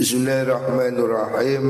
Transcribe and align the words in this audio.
Bismillahirrahmanirrahim. 0.00 1.64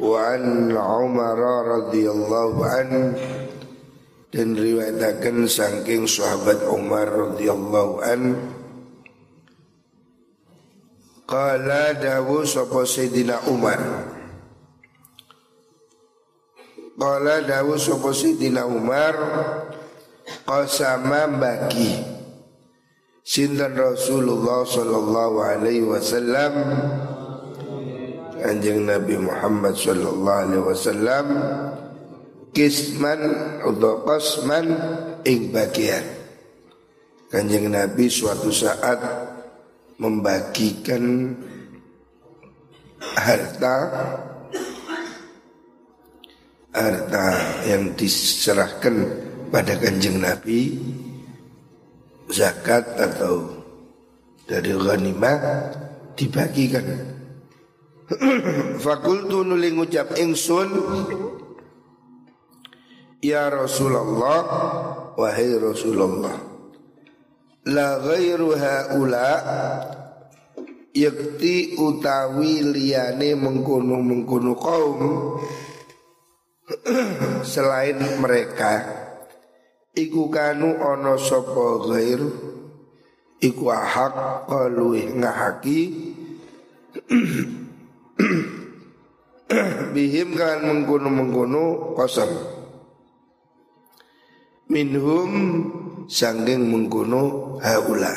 Wa 0.00 0.40
an 0.40 0.72
Umar 0.72 1.36
radhiyallahu 1.36 2.64
an. 2.64 2.88
Dan 4.32 4.56
riwayataken 4.56 5.44
saking 5.44 6.08
sahabat 6.08 6.64
Umar 6.72 7.12
radhiyallahu 7.12 8.00
an. 8.08 8.40
Qala 11.28 11.92
dawu 11.92 12.48
sapa 12.48 12.88
Sayyidina 12.88 13.44
Umar. 13.44 13.84
Qala 16.96 17.44
dawu 17.44 17.76
sapa 17.76 18.16
Sayyidina 18.16 18.64
Umar 18.64 19.12
Qasama 20.48 21.28
bagi 21.28 22.00
Sinten 23.20 23.76
Rasulullah 23.76 24.64
sallallahu 24.64 25.36
alaihi 25.44 25.84
wasallam 25.84 26.52
Anjing 28.42 28.86
Nabi 28.90 29.16
Muhammad 29.22 29.78
sallallahu 29.78 30.40
alaihi 30.46 30.64
wasallam 30.66 31.26
kisman 32.50 33.22
atau 33.62 34.02
qasman 34.02 34.66
ing 35.22 35.54
bagian 35.54 36.22
Kanjeng 37.32 37.72
Nabi 37.72 38.12
suatu 38.12 38.52
saat 38.52 39.00
membagikan 39.96 41.32
harta 43.00 43.76
harta 46.76 47.26
yang 47.64 47.96
diserahkan 47.96 49.08
pada 49.48 49.80
kanjeng 49.80 50.20
Nabi 50.20 50.76
zakat 52.28 52.84
atau 53.00 53.64
dari 54.44 54.76
ghanimah 54.76 55.40
dibagikan. 56.12 56.84
Fakultu 58.84 59.46
nuling 59.46 59.78
ucap 59.78 60.18
ingsun 60.18 60.68
Ya 63.22 63.46
Rasulullah 63.46 64.42
Wahai 65.14 65.54
Rasulullah 65.54 66.36
La 67.70 68.02
ghairu 68.02 68.58
haula 68.58 69.30
Yakti 70.92 71.78
utawi 71.78 72.60
liyane 72.60 73.32
mengkono-mengkono 73.38 74.52
kaum 74.58 75.00
Selain 77.52 78.02
mereka 78.18 78.82
Iku 79.94 80.26
kanu 80.26 80.74
ono 80.74 81.14
sopo 81.16 81.86
ghair 81.86 82.20
Iku 83.38 83.64
ahak 83.70 84.46
kaluih 84.50 85.14
ngahaki 85.14 85.80
Bihim 89.94 90.38
kan 90.38 90.64
mengkono-mengkono 90.64 91.94
kosong. 91.98 92.32
Minhum 94.72 95.30
sangking 96.08 96.70
mengkono 96.72 97.56
haula. 97.60 98.14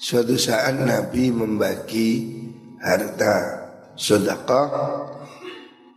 Suatu 0.00 0.34
saat 0.40 0.80
Nabi 0.80 1.28
membagi 1.30 2.40
harta 2.80 3.36
sodakah 3.94 4.68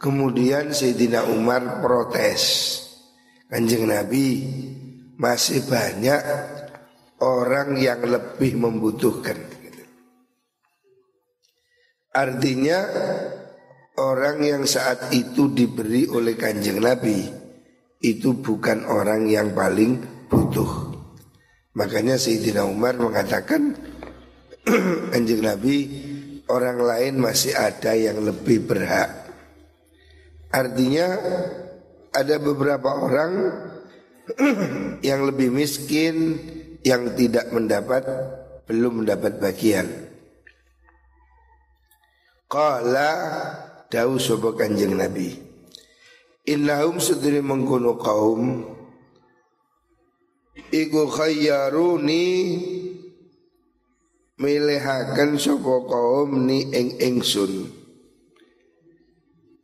Kemudian 0.03 0.75
Sayyidina 0.75 1.31
Umar 1.31 1.79
protes. 1.79 2.43
Kanjeng 3.47 3.87
Nabi 3.87 4.43
masih 5.15 5.63
banyak 5.63 6.19
orang 7.23 7.79
yang 7.79 8.03
lebih 8.03 8.59
membutuhkan. 8.59 9.62
Artinya 12.13 12.77
orang 13.97 14.37
yang 14.45 14.63
saat 14.69 15.09
itu 15.09 15.49
diberi 15.49 16.05
oleh 16.05 16.37
kanjeng 16.37 16.77
Nabi 16.77 17.25
itu 18.05 18.37
bukan 18.37 18.85
orang 18.85 19.25
yang 19.25 19.57
paling 19.57 19.97
butuh. 20.29 20.93
Makanya 21.73 22.21
Sayyidina 22.21 22.69
Umar 22.69 23.01
mengatakan 23.01 23.73
kanjeng 25.11 25.41
Nabi 25.41 25.75
orang 26.53 26.77
lain 26.85 27.17
masih 27.17 27.57
ada 27.57 27.97
yang 27.97 28.21
lebih 28.21 28.61
berhak. 28.61 29.09
Artinya 30.53 31.17
ada 32.13 32.35
beberapa 32.37 32.93
orang 32.93 33.31
yang 35.09 35.25
lebih 35.25 35.49
miskin 35.49 36.37
yang 36.85 37.17
tidak 37.17 37.49
mendapat 37.49 38.05
belum 38.69 39.01
mendapat 39.01 39.41
bagian. 39.41 40.12
Qala 42.53 43.09
dawu 43.89 44.21
sapa 44.21 44.53
Kanjeng 44.53 44.93
Nabi. 44.93 45.33
Innahum 46.45 47.01
sedri 47.01 47.41
mengkono 47.41 47.97
kaum 47.97 48.61
iku 50.69 51.09
khayyaruni 51.09 52.25
milihaken 54.37 55.41
sapa 55.41 55.75
kaum 55.89 56.45
ni 56.45 56.69
ing 56.69 57.01
ingsun 57.01 57.73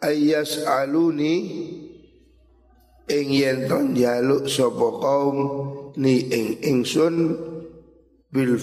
ayas 0.02 0.66
aluni 0.66 1.36
ing 3.06 3.28
yen 3.30 3.70
jaluk 3.94 4.50
sapa 4.50 4.88
kaum 4.98 5.38
ni 5.94 6.26
ing 6.26 6.58
ingsun 6.66 7.38
bil 8.34 8.58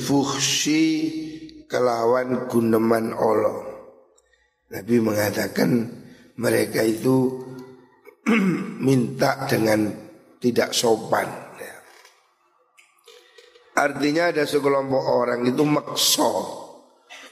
kelawan 1.70 2.50
guneman 2.50 3.14
Allah. 3.14 3.65
Nabi 4.66 4.96
mengatakan 4.98 5.70
mereka 6.36 6.82
itu 6.82 7.46
minta 8.86 9.46
dengan 9.46 9.86
tidak 10.42 10.74
sopan. 10.74 11.46
Artinya 13.76 14.32
ada 14.32 14.48
sekelompok 14.48 15.04
orang 15.04 15.44
itu 15.44 15.62
makso. 15.68 16.32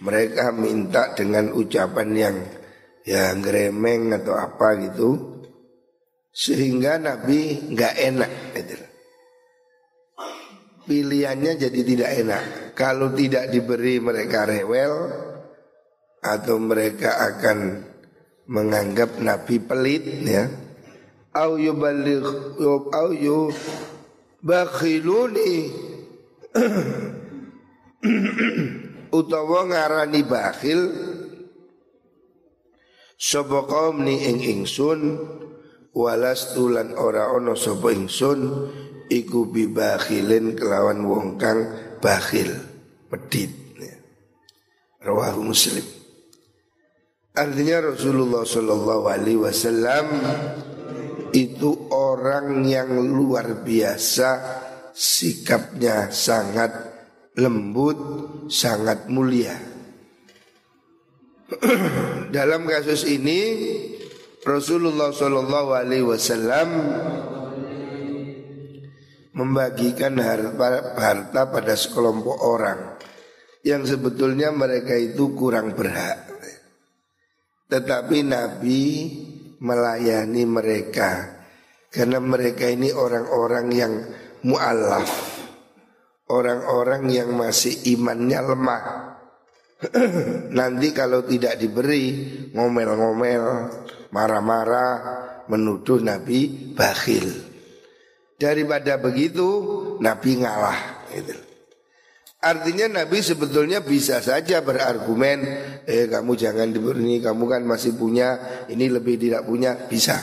Mereka 0.04 0.52
minta 0.52 1.16
dengan 1.16 1.48
ucapan 1.56 2.08
yang 2.12 2.36
ya 3.00 3.32
ngeremeng 3.32 4.12
atau 4.12 4.36
apa 4.36 4.76
gitu 4.76 5.40
sehingga 6.28 7.00
Nabi 7.00 7.72
nggak 7.72 7.94
enak 7.96 8.32
gitu. 8.60 8.76
Pilihannya 10.84 11.52
jadi 11.56 11.80
tidak 11.80 12.10
enak. 12.20 12.44
Kalau 12.76 13.16
tidak 13.16 13.48
diberi 13.48 13.96
mereka 14.04 14.44
rewel 14.44 14.92
atau 16.24 16.56
mereka 16.56 17.20
akan 17.20 17.84
menganggap 18.48 19.20
Nabi 19.20 19.60
pelit 19.60 20.04
ya. 20.24 20.48
Au 21.36 21.60
yuballigh 21.60 22.56
au 22.64 23.12
yu 23.12 23.52
bakhiluni 24.40 25.68
utawa 29.18 29.68
ngarani 29.68 30.20
bakhil. 30.24 30.80
Sapa 33.14 33.68
kaum 33.68 34.02
ni 34.02 34.26
ing 34.26 34.42
ingsun 34.42 35.00
walas 35.94 36.52
tulan 36.52 36.92
ora 36.98 37.30
ono 37.30 37.54
sapa 37.54 37.94
ingsun 37.94 38.40
iku 39.08 39.48
bibakhilin 39.48 40.58
kelawan 40.58 41.06
wong 41.06 41.38
kang 41.38 41.70
bakhil 42.02 42.50
medit 43.14 43.54
rawahu 44.98 45.54
muslim 45.54 45.93
artinya 47.34 47.90
Rasulullah 47.90 48.46
Shallallahu 48.46 49.04
Alaihi 49.10 49.40
Wasallam 49.42 50.06
itu 51.34 51.90
orang 51.90 52.62
yang 52.62 52.94
luar 52.94 53.66
biasa 53.66 54.62
sikapnya 54.94 56.14
sangat 56.14 56.70
lembut 57.34 57.98
sangat 58.46 59.10
mulia 59.10 59.58
dalam 62.36 62.70
kasus 62.70 63.02
ini 63.10 63.40
Rasulullah 64.46 65.10
Shallallahu 65.10 65.70
Alaihi 65.74 66.06
Wasallam 66.06 66.68
membagikan 69.34 70.14
harta, 70.22 70.94
harta 70.94 71.40
pada 71.50 71.74
sekelompok 71.74 72.38
orang 72.38 72.94
yang 73.66 73.82
sebetulnya 73.82 74.54
mereka 74.54 74.94
itu 74.94 75.34
kurang 75.34 75.74
berhak. 75.74 76.23
Tetapi 77.68 78.18
Nabi 78.24 78.82
melayani 79.64 80.44
mereka 80.44 81.34
karena 81.94 82.18
mereka 82.18 82.66
ini 82.66 82.90
orang-orang 82.90 83.66
yang 83.70 83.94
mualaf, 84.42 85.08
orang-orang 86.26 87.06
yang 87.06 87.30
masih 87.38 87.86
imannya 87.94 88.40
lemah. 88.42 88.84
Nanti 90.58 90.90
kalau 90.90 91.22
tidak 91.22 91.54
diberi 91.62 92.04
ngomel-ngomel, 92.50 93.44
marah-marah, 94.10 94.92
menuduh 95.46 96.02
Nabi 96.02 96.74
bakhil. 96.74 97.30
Daripada 98.34 98.98
begitu, 98.98 99.46
Nabi 100.02 100.30
ngalah. 100.42 101.06
Gitu. 101.14 101.43
Artinya 102.44 103.00
Nabi 103.00 103.24
sebetulnya 103.24 103.80
bisa 103.80 104.20
saja 104.20 104.60
berargumen 104.60 105.38
Eh 105.84 106.08
kamu 106.08 106.32
jangan 106.36 106.68
diberi 106.72 107.20
kamu 107.20 107.44
kan 107.48 107.62
masih 107.64 107.96
punya 107.96 108.36
Ini 108.68 108.88
lebih 108.88 109.20
tidak 109.20 109.44
punya. 109.44 109.76
Bisa. 109.88 110.16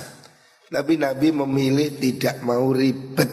Tapi 0.72 0.96
Nabi 0.96 1.36
memilih 1.36 2.00
tidak 2.00 2.42
mau 2.48 2.72
ribet. 2.72 3.30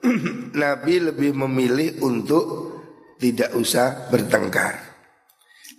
Nabi 0.62 0.94
lebih 1.12 1.36
memilih 1.36 2.00
untuk 2.02 2.44
tidak 3.20 3.52
usah 3.52 4.08
bertengkar. 4.08 4.80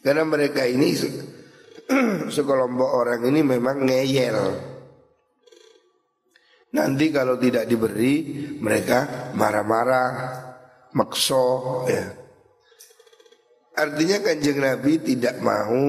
Karena 0.06 0.22
mereka 0.22 0.62
ini 0.62 0.94
sekelompok 2.36 2.90
orang 2.94 3.26
ini 3.26 3.42
memang 3.42 3.82
ngeyel. 3.90 4.40
Nanti 6.72 7.06
kalau 7.12 7.36
tidak 7.36 7.66
diberi 7.68 8.48
mereka 8.62 9.34
marah-marah 9.36 10.12
makso 10.96 11.86
ya. 11.88 12.06
Artinya 13.72 14.18
kanjeng 14.20 14.60
Nabi 14.60 15.00
tidak 15.00 15.40
mau 15.40 15.84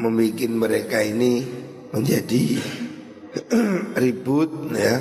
membuat 0.00 0.50
mereka 0.54 1.02
ini 1.02 1.44
menjadi 1.90 2.44
ribut 4.02 4.70
ya. 4.72 4.96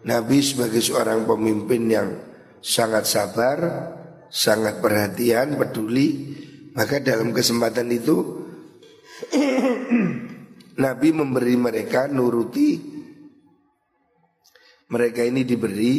Nabi 0.00 0.40
sebagai 0.40 0.80
seorang 0.80 1.28
pemimpin 1.28 1.82
yang 1.92 2.08
sangat 2.64 3.04
sabar, 3.04 3.58
sangat 4.32 4.80
perhatian, 4.80 5.60
peduli, 5.60 6.32
maka 6.72 7.04
dalam 7.04 7.36
kesempatan 7.36 7.92
itu 7.92 8.16
Nabi 10.84 11.08
memberi 11.12 11.54
mereka 11.60 12.08
nuruti 12.08 12.80
mereka 14.90 15.20
ini 15.22 15.44
diberi 15.44 15.96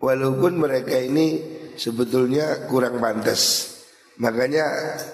Walaupun 0.00 0.56
mereka 0.56 0.96
ini 0.96 1.40
sebetulnya 1.76 2.64
kurang 2.68 2.96
pantas. 3.00 3.72
Makanya 4.20 4.64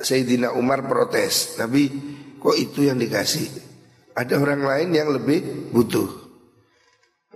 Sayyidina 0.03 0.55
Umar 0.55 0.87
protes. 0.87 1.59
Nabi 1.59 1.91
kok 2.39 2.55
itu 2.55 2.87
yang 2.87 2.99
dikasih? 2.99 3.47
Ada 4.15 4.39
orang 4.39 4.63
lain 4.63 4.89
yang 4.95 5.09
lebih 5.11 5.71
butuh. 5.75 6.09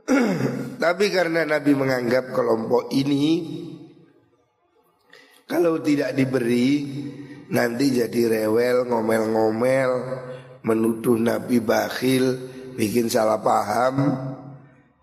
Tapi 0.83 1.07
karena 1.11 1.43
Nabi 1.45 1.75
menganggap 1.75 2.33
kelompok 2.33 2.89
ini 2.95 3.27
kalau 5.51 5.83
tidak 5.83 6.15
diberi 6.15 6.87
nanti 7.51 7.91
jadi 7.91 8.47
rewel, 8.47 8.87
ngomel-ngomel, 8.87 9.91
menuduh 10.63 11.19
Nabi 11.19 11.59
bakhil, 11.59 12.39
bikin 12.79 13.11
salah 13.11 13.43
paham, 13.43 13.95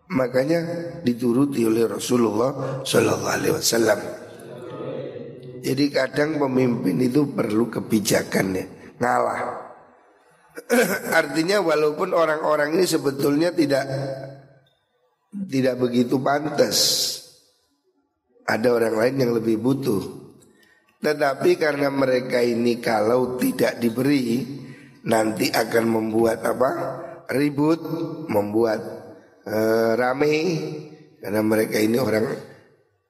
Makanya 0.08 0.60
dituruti 1.04 1.68
oleh 1.68 1.84
Rasulullah 1.84 2.80
Shallallahu 2.88 3.28
Alaihi 3.28 3.56
Wasallam. 3.60 4.00
Jadi 5.60 5.86
kadang 5.92 6.40
pemimpin 6.40 6.96
itu 7.04 7.28
perlu 7.28 7.68
kebijakan 7.68 8.56
ya, 8.56 8.66
ngalah. 9.04 9.40
Artinya 11.20 11.60
walaupun 11.60 12.16
orang-orang 12.16 12.80
ini 12.80 12.88
sebetulnya 12.88 13.52
tidak 13.52 13.84
tidak 15.52 15.76
begitu 15.76 16.24
pantas, 16.24 16.78
ada 18.48 18.72
orang 18.72 18.96
lain 18.96 19.16
yang 19.28 19.32
lebih 19.36 19.60
butuh. 19.60 20.04
Tetapi 21.04 21.60
karena 21.60 21.92
mereka 21.92 22.40
ini 22.40 22.80
kalau 22.80 23.36
tidak 23.36 23.76
diberi 23.84 24.48
nanti 25.04 25.52
akan 25.52 25.84
membuat 25.84 26.48
apa? 26.48 26.72
ribut, 27.28 27.84
membuat 28.32 29.07
uh, 29.48 29.92
rame 29.96 30.36
karena 31.24 31.42
mereka 31.42 31.80
ini 31.80 31.98
orang 31.98 32.28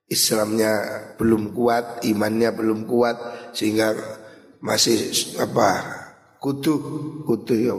Islamnya 0.07 0.71
belum 1.19 1.51
kuat, 1.51 2.07
imannya 2.07 2.55
belum 2.55 2.87
kuat 2.87 3.17
sehingga 3.51 3.91
masih 4.63 5.11
apa 5.43 5.69
kutu 6.39 6.79
kutu 7.27 7.53
ya 7.57 7.75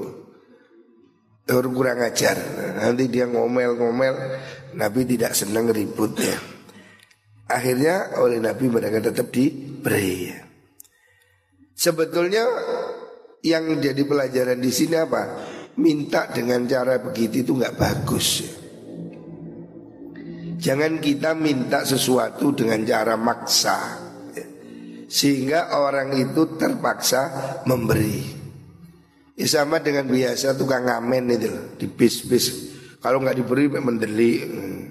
orang 1.56 1.72
kurang 1.72 1.98
ajar. 2.04 2.36
Nanti 2.76 3.08
dia 3.08 3.24
ngomel-ngomel, 3.24 4.14
Nabi 4.76 5.00
tidak 5.08 5.32
senang 5.32 5.72
ributnya. 5.72 6.36
Akhirnya 7.48 8.20
oleh 8.20 8.36
Nabi 8.36 8.68
mereka 8.68 9.00
tetap 9.00 9.32
diberi. 9.32 10.28
Sebetulnya 11.72 12.44
yang 13.40 13.80
jadi 13.80 14.02
pelajaran 14.04 14.60
di 14.60 14.68
sini 14.68 15.00
apa? 15.00 15.47
Minta 15.78 16.26
dengan 16.28 16.66
cara 16.66 16.98
begitu 16.98 17.46
itu 17.46 17.52
nggak 17.54 17.76
bagus. 17.78 18.58
Jangan 20.58 20.98
kita 20.98 21.38
minta 21.38 21.86
sesuatu 21.86 22.50
dengan 22.50 22.82
cara 22.82 23.14
maksa 23.14 23.94
Sehingga 25.06 25.78
orang 25.78 26.18
itu 26.18 26.58
terpaksa 26.58 27.22
memberi 27.62 28.26
ya 29.38 29.46
Sama 29.46 29.78
dengan 29.78 30.10
biasa 30.10 30.58
tukang 30.58 30.90
ngamen 30.90 31.24
itu 31.30 31.52
Di 31.78 31.86
bis-bis 31.86 32.46
Kalau 32.98 33.22
nggak 33.22 33.38
diberi 33.38 33.70
mendeli 33.70 34.32
hmm. 34.42 34.82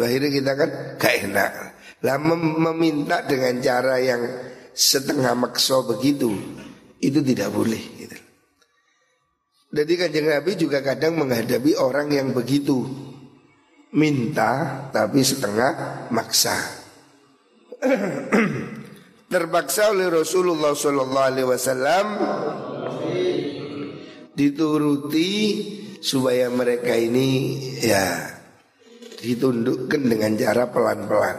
Akhirnya 0.00 0.30
kita 0.32 0.52
kan 0.56 0.70
gak 0.96 1.14
enak 1.28 1.50
Lah 2.00 2.16
mem 2.16 2.40
meminta 2.40 3.20
dengan 3.20 3.60
cara 3.60 4.00
yang 4.00 4.24
setengah 4.72 5.36
maksa 5.36 5.84
begitu 5.84 6.32
Itu 6.96 7.20
tidak 7.20 7.52
boleh 7.52 7.82
gitu. 8.00 8.16
Jadi 9.70 9.92
kanjeng 9.94 10.26
Nabi 10.26 10.58
juga 10.58 10.82
kadang 10.82 11.14
menghadapi 11.14 11.78
orang 11.78 12.10
yang 12.10 12.34
begitu. 12.34 12.82
Minta 13.94 14.86
tapi 14.90 15.22
setengah 15.22 16.06
maksa. 16.10 16.58
Terpaksa 19.30 19.94
oleh 19.94 20.10
Rasulullah 20.10 20.74
Wasallam 20.74 22.06
Dituruti 24.34 25.30
supaya 26.02 26.50
mereka 26.50 26.98
ini 26.98 27.58
ya 27.78 28.26
ditundukkan 29.22 30.02
dengan 30.02 30.32
cara 30.34 30.66
pelan-pelan. 30.66 31.38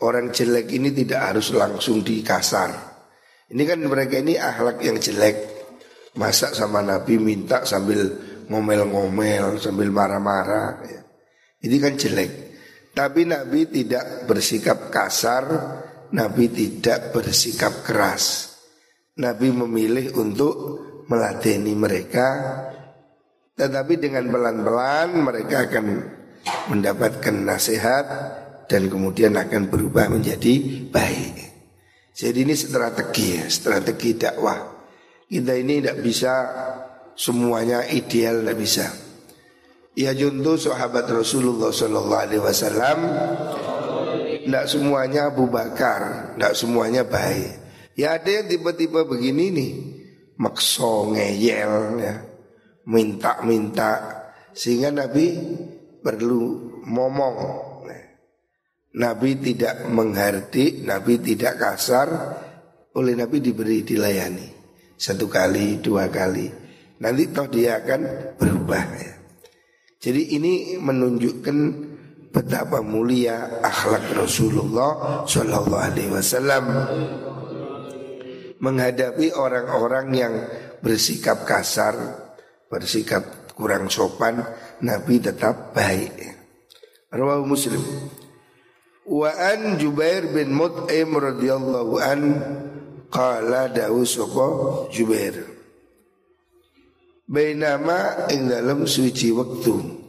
Orang 0.00 0.32
jelek 0.32 0.66
ini 0.72 0.90
tidak 0.96 1.20
harus 1.28 1.52
langsung 1.52 2.00
dikasar 2.00 2.72
Ini 3.52 3.62
kan 3.68 3.84
mereka 3.84 4.16
ini 4.16 4.40
akhlak 4.40 4.80
yang 4.80 4.96
jelek 4.96 5.49
masak 6.18 6.56
sama 6.56 6.82
Nabi 6.82 7.20
minta 7.20 7.62
sambil 7.62 8.02
ngomel-ngomel 8.50 9.62
sambil 9.62 9.94
marah-marah 9.94 10.82
ya. 10.82 11.00
Ini 11.60 11.76
kan 11.78 11.94
jelek. 11.94 12.32
Tapi 12.90 13.22
Nabi 13.22 13.70
tidak 13.70 14.26
bersikap 14.26 14.90
kasar 14.90 15.44
Nabi 16.10 16.50
tidak 16.50 17.14
bersikap 17.14 17.86
keras. 17.86 18.56
Nabi 19.22 19.54
memilih 19.54 20.16
untuk 20.18 20.54
meladeni 21.06 21.74
mereka 21.74 22.28
Tetapi 23.54 24.00
dengan 24.00 24.24
pelan-pelan 24.30 25.08
mereka 25.20 25.68
akan 25.68 25.84
mendapatkan 26.72 27.34
nasihat 27.34 28.06
Dan 28.64 28.88
kemudian 28.88 29.36
akan 29.36 29.68
berubah 29.68 30.08
menjadi 30.08 30.86
baik. 30.88 31.34
Jadi 32.14 32.38
ini 32.42 32.54
strategi 32.58 33.38
ya, 33.38 33.46
strategi 33.50 34.18
dakwah 34.18 34.79
kita 35.30 35.54
ini 35.54 35.78
tidak 35.78 36.02
bisa 36.02 36.34
semuanya 37.14 37.86
ideal 37.86 38.42
tidak 38.42 38.58
bisa. 38.58 38.86
Ya 39.94 40.10
juntu 40.10 40.58
sahabat 40.58 41.06
Rasulullah 41.06 41.70
Sallallahu 41.70 42.22
Alaihi 42.26 42.42
Wasallam 42.42 42.98
tidak 44.42 44.66
semuanya 44.66 45.30
Abu 45.30 45.46
Bakar, 45.46 46.34
tidak 46.34 46.54
semuanya 46.58 47.06
baik. 47.06 47.62
Ya 47.94 48.18
ada 48.18 48.26
yang 48.26 48.50
tiba-tiba 48.50 49.06
begini 49.06 49.54
nih, 49.54 49.72
makso 50.40 51.14
ngeyel 51.14 52.00
ya, 52.02 52.14
minta-minta 52.90 54.18
sehingga 54.50 54.90
Nabi 54.90 55.38
perlu 56.02 56.42
ngomong. 56.90 57.70
Nabi 58.90 59.38
tidak 59.38 59.86
menghardik, 59.86 60.82
Nabi 60.82 61.22
tidak 61.22 61.62
kasar, 61.62 62.10
oleh 62.98 63.14
Nabi 63.14 63.38
diberi 63.38 63.86
dilayani 63.86 64.59
satu 65.00 65.32
kali, 65.32 65.80
dua 65.80 66.12
kali. 66.12 66.52
Nanti 67.00 67.32
toh 67.32 67.48
dia 67.48 67.80
akan 67.80 68.36
berubah 68.36 68.84
ya. 69.00 69.12
Jadi 69.96 70.36
ini 70.36 70.76
menunjukkan 70.76 71.56
betapa 72.28 72.84
mulia 72.84 73.64
akhlak 73.64 74.12
Rasulullah 74.12 75.24
Shallallahu 75.24 75.80
Alaihi 75.80 76.12
Wasallam 76.12 76.64
menghadapi 78.60 79.32
orang-orang 79.32 80.06
yang 80.12 80.34
bersikap 80.84 81.48
kasar, 81.48 81.96
bersikap 82.68 83.48
kurang 83.56 83.88
sopan, 83.88 84.44
Nabi 84.84 85.16
tetap 85.16 85.72
baik. 85.72 86.12
Rawahu 87.08 87.48
Muslim. 87.48 87.80
Wa 89.08 89.32
an 89.32 89.80
Jubair 89.80 90.28
bin 90.28 90.52
Mut'im 90.52 91.16
radhiyallahu 91.16 91.92
an 91.98 92.20
Qala 93.10 93.66
dawu 93.68 94.06
sapa 94.06 94.46
Jubair. 94.94 95.34
Bainama 97.30 98.26
ing 98.30 98.50
dalam 98.50 98.86
suci 98.86 99.30
waktu 99.30 100.00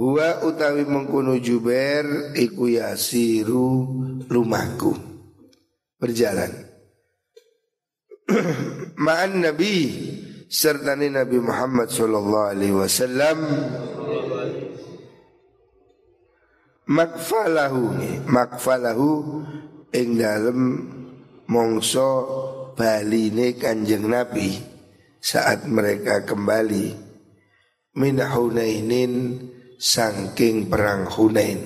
Huwa 0.00 0.42
utawi 0.48 0.88
mengkunu 0.88 1.36
Jubair 1.44 2.32
iku 2.32 2.72
yasiru 2.72 3.84
rumahku. 4.30 4.96
Berjalan. 6.00 6.48
Ma'an 9.04 9.44
Nabi 9.44 9.74
serta 10.48 10.96
Nabi 10.96 11.36
Muhammad 11.42 11.92
sallallahu 11.92 12.48
alaihi 12.48 12.72
wasallam. 12.72 13.38
Makfalahu 16.88 17.82
makfalahu 18.24 19.08
ing 19.90 20.18
dalem 20.18 20.60
mongso 21.50 22.10
baline 22.78 23.58
Kanjeng 23.58 24.06
Nabi 24.06 24.54
saat 25.18 25.66
mereka 25.66 26.24
kembali. 26.24 27.12
Min 27.90 28.22
Hunainin 28.22 29.14
Sangking 29.80 30.70
perang 30.70 31.10
Hunain. 31.10 31.58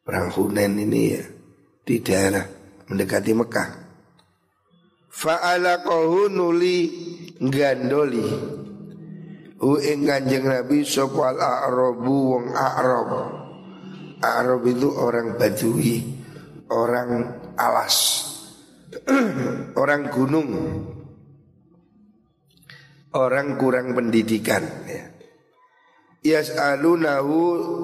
Perang 0.00 0.32
Hunain 0.32 0.72
ini 0.78 1.02
ya 1.12 1.24
Di 1.84 2.00
daerah 2.00 2.46
mendekati 2.88 3.32
Mekah. 3.36 3.70
Fa'ala 5.10 5.84
nuli 6.30 6.78
gandoli 7.38 8.28
Hu 9.62 9.78
ing 9.78 10.02
kanjeng 10.08 10.50
Nabi 10.50 10.82
Sopal 10.82 11.38
a'robu 11.38 12.16
wong 12.34 12.46
a'rob 12.50 13.10
A'rob 14.18 14.62
itu 14.66 14.88
orang 14.90 15.38
badui 15.38 16.13
Orang 16.72 17.10
alas 17.58 17.96
Orang 19.82 20.08
gunung 20.08 20.50
Orang 23.14 23.54
kurang 23.62 23.94
pendidikan 23.94 24.66
ya. 24.90 25.14
Yas'alunahu 26.24 27.36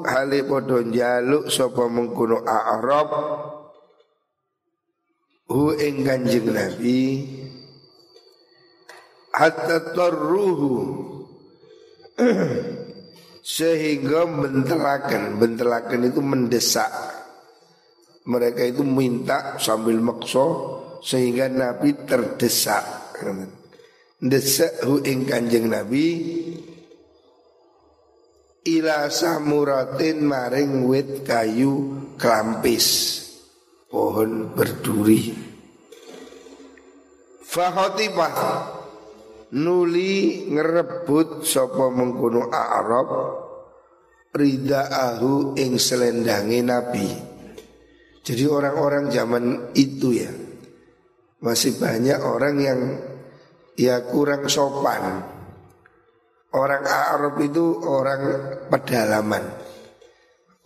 hale 0.09 0.49
padha 0.49 0.81
njaluk 0.81 1.53
sapa 1.53 1.93
mengkono 1.93 2.41
a'rab 2.41 3.11
hu 5.53 5.77
ing 5.77 6.09
kanjeng 6.09 6.49
nabi 6.49 7.29
hatta 9.37 9.93
tarruhu 9.93 10.73
sehingga 13.45 14.25
bentelakan 14.25 15.37
bentelakan 15.37 16.01
itu 16.09 16.21
mendesak 16.25 16.89
mereka 18.31 18.63
itu 18.63 18.87
minta 18.87 19.59
sambil 19.59 19.99
makso 19.99 20.79
sehingga 21.03 21.51
nabi 21.51 22.07
terdesak. 22.07 23.19
Desak 24.21 24.87
hu 24.87 25.03
ing 25.03 25.27
kanjeng 25.27 25.67
nabi 25.73 26.07
ila 28.69 29.09
samuratin 29.09 30.23
maring 30.23 30.85
wit 30.87 31.25
kayu 31.25 31.99
klampis 32.21 33.19
pohon 33.89 34.53
berduri. 34.53 35.33
Fahotibah 37.51 38.37
nuli 39.57 40.47
ngerebut 40.47 41.43
sapa 41.43 41.91
mengkono 41.91 42.53
Arab 42.55 43.09
ridaahu 44.31 45.59
ing 45.59 45.75
selendangi 45.75 46.61
nabi 46.63 47.30
jadi 48.21 48.45
orang-orang 48.47 49.09
zaman 49.09 49.45
itu 49.73 50.13
ya 50.13 50.31
masih 51.41 51.81
banyak 51.81 52.21
orang 52.21 52.57
yang 52.61 52.81
ya 53.81 54.05
kurang 54.05 54.45
sopan. 54.47 55.25
Orang 56.51 56.83
Arab 56.85 57.39
itu 57.41 57.81
orang 57.87 58.23
pedalaman. 58.69 59.45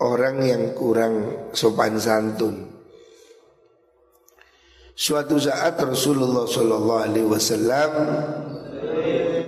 Orang 0.02 0.42
yang 0.42 0.75
kurang 0.75 1.46
sopan 1.54 2.00
santun. 2.00 2.66
Suatu 4.94 5.38
saat 5.38 5.78
Rasulullah 5.78 6.46
Shallallahu 6.46 7.02
Alaihi 7.02 7.28
Wasallam 7.28 7.90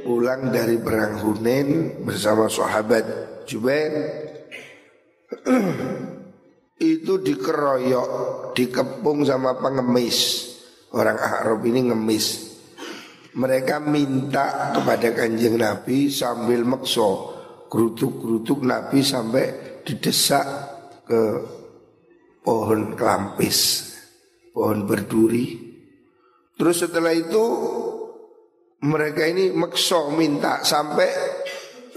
pulang 0.06 0.50
dari 0.50 0.78
perang 0.78 1.22
Hunain 1.22 2.02
bersama 2.02 2.50
sahabat 2.50 3.06
Jubair 3.46 3.94
itu 6.76 7.20
dikeroyok, 7.20 8.08
dikepung 8.52 9.24
sama 9.24 9.56
pengemis. 9.56 10.52
Orang 10.92 11.16
Arab 11.20 11.64
ini 11.64 11.92
ngemis. 11.92 12.26
Mereka 13.36 13.84
minta 13.84 14.72
kepada 14.72 15.12
kanjeng 15.12 15.60
Nabi 15.60 16.08
sambil 16.08 16.64
makso 16.64 17.36
Gerutuk-gerutuk 17.66 18.62
Nabi 18.62 19.02
sampai 19.02 19.82
didesak 19.82 20.46
ke 21.02 21.22
pohon 22.46 22.94
kelampis. 22.94 23.90
Pohon 24.54 24.86
berduri. 24.86 25.66
Terus 26.56 26.86
setelah 26.86 27.10
itu 27.12 27.44
mereka 28.86 29.26
ini 29.26 29.50
makso 29.50 30.14
minta 30.14 30.62
sampai 30.62 31.10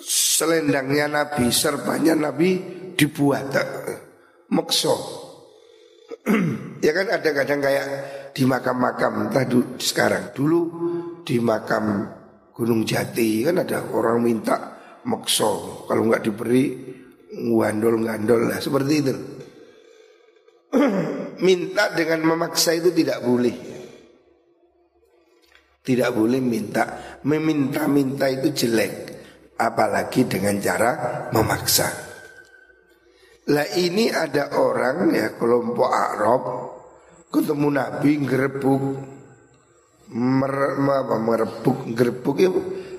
selendangnya 0.01 1.05
Nabi, 1.05 1.53
serbanya 1.53 2.17
Nabi 2.17 2.59
dibuat 2.97 3.53
makso. 4.53 4.95
ya 6.85 6.91
kan 6.93 7.07
ada 7.09 7.29
kadang 7.31 7.59
kayak 7.61 7.87
di 8.33 8.43
makam-makam 8.45 9.29
entah 9.29 9.45
sekarang. 9.77 10.33
Dulu 10.33 10.59
di 11.25 11.37
makam 11.41 12.05
Gunung 12.53 12.83
Jati 12.83 13.47
kan 13.47 13.61
ada 13.63 13.87
orang 13.95 14.19
minta 14.19 14.75
makso 15.07 15.85
kalau 15.87 16.11
nggak 16.11 16.27
diberi 16.27 16.65
ngandol 17.39 18.03
ngandol 18.03 18.51
lah 18.51 18.59
seperti 18.59 18.93
itu. 18.99 19.13
Minta 21.39 21.95
dengan 21.95 22.19
memaksa 22.27 22.75
itu 22.75 22.91
tidak 22.91 23.23
boleh. 23.23 23.55
Tidak 25.79 26.11
boleh 26.11 26.43
minta. 26.43 27.15
Meminta-minta 27.23 28.27
itu 28.27 28.51
jelek 28.51 28.93
apalagi 29.55 30.27
dengan 30.27 30.59
cara 30.59 30.91
memaksa 31.31 32.08
lah 33.49 33.67
ini 33.77 34.13
ada 34.13 34.53
orang 34.57 35.09
ya 35.09 35.33
kelompok 35.33 35.89
Arab 35.89 36.41
ketemu 37.33 37.67
Nabi 37.73 38.11
ngerebuk. 38.25 38.83
Mer, 40.09 40.81
apa, 40.81 41.21
merebuk 41.21 41.85
gerebuk 41.93 42.41
ya 42.41 42.49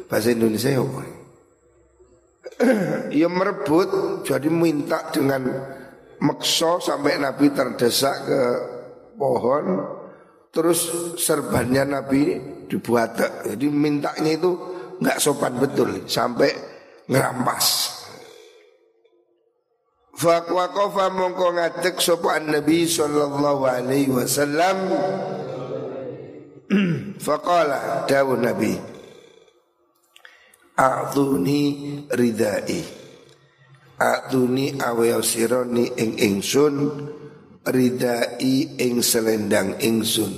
bahasa 0.07 0.31
Indonesia 0.31 0.71
ya 0.71 0.87
ya 3.19 3.27
merebut 3.27 4.23
jadi 4.23 4.47
minta 4.47 5.11
dengan 5.11 5.43
makso 6.23 6.79
sampai 6.79 7.19
Nabi 7.19 7.51
terdesak 7.51 8.31
ke 8.31 8.43
pohon 9.19 9.83
terus 10.55 10.87
serbannya 11.19 11.99
Nabi 11.99 12.39
dibuat 12.71 13.19
jadi 13.43 13.67
mintanya 13.67 14.31
itu 14.31 14.55
nggak 15.03 15.19
sopan 15.19 15.59
betul 15.59 16.07
sampai 16.07 16.55
ngerampas 17.11 17.67
Fakwakofa 20.21 21.09
mongko 21.17 21.57
ngatek 21.57 21.97
sopan 21.97 22.53
Nabi 22.53 22.85
Sallallahu 22.85 23.65
Alaihi 23.65 24.13
Wasallam. 24.13 24.77
Faqala 27.25 28.05
dawu 28.05 28.37
Nabi 28.37 28.77
A'tuni 30.77 31.61
ridai 32.13 32.85
A'tuni 33.97 34.77
awayasironi 34.77 35.97
ing 35.97 36.13
ingsun 36.21 36.77
Ridai 37.65 38.77
ing 38.77 39.01
selendang 39.01 39.81
ingsun. 39.81 40.33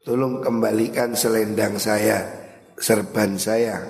Tolong 0.00 0.40
kembalikan 0.40 1.12
selendang 1.12 1.76
saya 1.76 2.24
Serban 2.80 3.36
saya. 3.36 3.84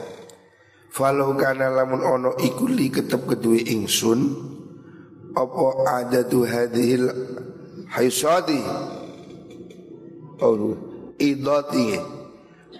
Falau 0.90 1.38
kana 1.38 1.70
lamun 1.70 2.02
ono 2.02 2.30
ikuli 2.34 2.90
ketep 2.90 3.30
kedui 3.30 3.70
ingsun 3.74 4.54
Apa 5.34 5.64
ada 6.02 6.22
tu 6.22 6.46
hadhil 6.46 7.10
haisadi? 7.90 8.62
Oh 10.38 10.94
idati 11.18 11.94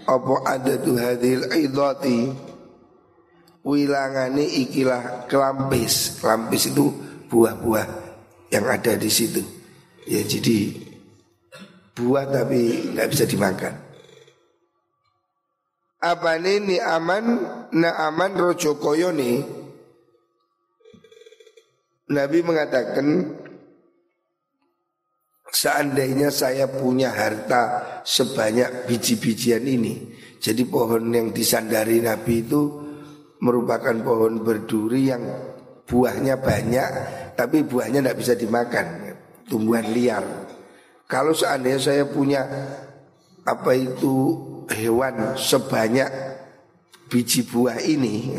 apa 0.04 0.34
ada 0.44 0.74
tuh 0.76 0.98
hadil 0.98 1.48
idati 1.54 2.28
wilangane 3.64 4.44
ikilah 4.44 5.26
kelampis. 5.30 6.20
Kelampis 6.20 6.70
itu 6.70 6.92
buah-buah 7.30 7.86
yang 8.52 8.66
ada 8.68 8.94
di 8.98 9.10
situ. 9.10 9.40
Ya 10.04 10.20
jadi 10.20 10.76
buah 11.96 12.28
tapi 12.28 12.92
nggak 12.92 13.08
bisa 13.08 13.24
dimakan. 13.24 13.74
Apa 16.04 16.36
ini 16.36 16.76
aman? 16.76 17.24
Na 17.74 17.90
aman 18.06 18.36
rojo 18.36 18.76
koyo 18.76 19.08
nih 19.10 19.63
Nabi 22.10 22.38
mengatakan 22.44 23.06
Seandainya 25.54 26.34
saya 26.34 26.66
punya 26.66 27.14
harta 27.14 28.02
sebanyak 28.02 28.90
biji-bijian 28.90 29.62
ini 29.64 29.94
Jadi 30.42 30.66
pohon 30.66 31.14
yang 31.14 31.30
disandari 31.30 32.02
Nabi 32.02 32.44
itu 32.44 32.84
merupakan 33.44 33.92
pohon 34.00 34.40
berduri 34.40 35.12
yang 35.12 35.22
buahnya 35.84 36.40
banyak 36.40 36.90
tapi 37.34 37.66
buahnya 37.66 38.00
tidak 38.00 38.18
bisa 38.18 38.34
dimakan, 38.38 38.86
tumbuhan 39.50 39.90
liar. 39.90 40.24
Kalau 41.04 41.36
seandainya 41.36 41.80
saya 41.82 42.04
punya 42.08 42.46
apa 43.44 43.76
itu 43.76 44.16
hewan 44.72 45.36
sebanyak 45.36 46.08
biji 47.12 47.44
buah 47.44 47.76
ini, 47.84 48.32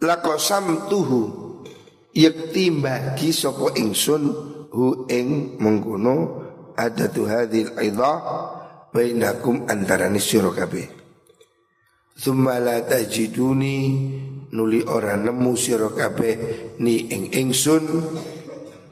lakosam 0.00 0.88
tuhu 0.88 1.51
yakti 2.12 2.68
bagi 2.72 3.32
sopo 3.32 3.72
ingsun 3.72 4.22
hu 4.72 5.08
ing 5.08 5.60
mengkono 5.60 6.16
ada 6.76 7.08
tuhadil 7.08 7.76
aidah 7.76 8.18
bainakum 8.92 9.68
antarani 9.68 10.20
sira 10.20 10.52
kabeh. 10.52 10.88
Tsumma 12.12 12.60
la 12.60 12.84
tajiduni 12.84 13.76
nuli 14.52 14.84
ora 14.84 15.16
nemu 15.16 15.52
sira 15.56 15.88
kabeh 15.88 16.34
ni 16.84 17.08
ing 17.08 17.32
ingsun 17.32 17.84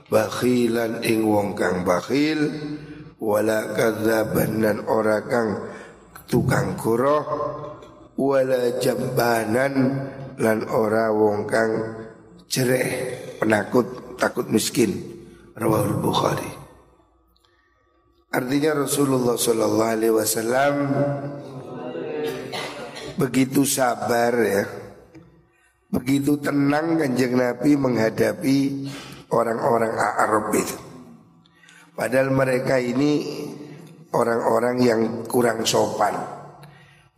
bakhilan 0.09 1.05
ing 1.05 1.29
wong 1.29 1.53
kang 1.53 1.85
bakhil 1.85 2.49
wala 3.21 3.77
kadzaban 3.77 4.65
nan 4.65 4.79
ora 4.89 5.21
kang 5.29 5.69
tukang 6.25 6.81
kuroh 6.81 7.25
wala 8.17 8.81
jambanan 8.81 9.75
lan 10.41 10.59
ora 10.73 11.13
wong 11.13 11.45
kang 11.45 12.00
cereh 12.51 12.87
penakut 13.39 14.19
takut 14.19 14.51
miskin. 14.51 15.23
Rawahul 15.55 16.03
bukhari. 16.03 16.51
Artinya 18.31 18.87
Rasulullah 18.87 19.35
sallallahu 19.35 19.91
alaihi 19.91 20.15
wasallam 20.15 20.75
begitu 23.19 23.63
sabar 23.67 24.35
ya. 24.41 24.65
Begitu 25.91 26.39
tenang 26.39 27.03
kanjeng 27.03 27.35
Nabi 27.35 27.75
menghadapi 27.75 28.59
orang-orang 29.35 29.91
Arab 29.99 30.55
itu. 30.55 30.79
Padahal 31.99 32.31
mereka 32.31 32.79
ini 32.79 33.43
orang-orang 34.15 34.77
yang 34.79 35.01
kurang 35.27 35.67
sopan. 35.67 36.15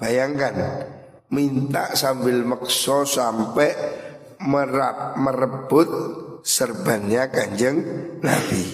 Bayangkan 0.00 0.56
minta 1.28 1.92
sambil 1.92 2.40
makso 2.48 3.04
sampai 3.04 3.70
merap, 4.46 5.18
merebut 5.18 5.88
serbannya 6.42 7.30
kanjeng 7.30 7.76
Nabi 8.22 8.64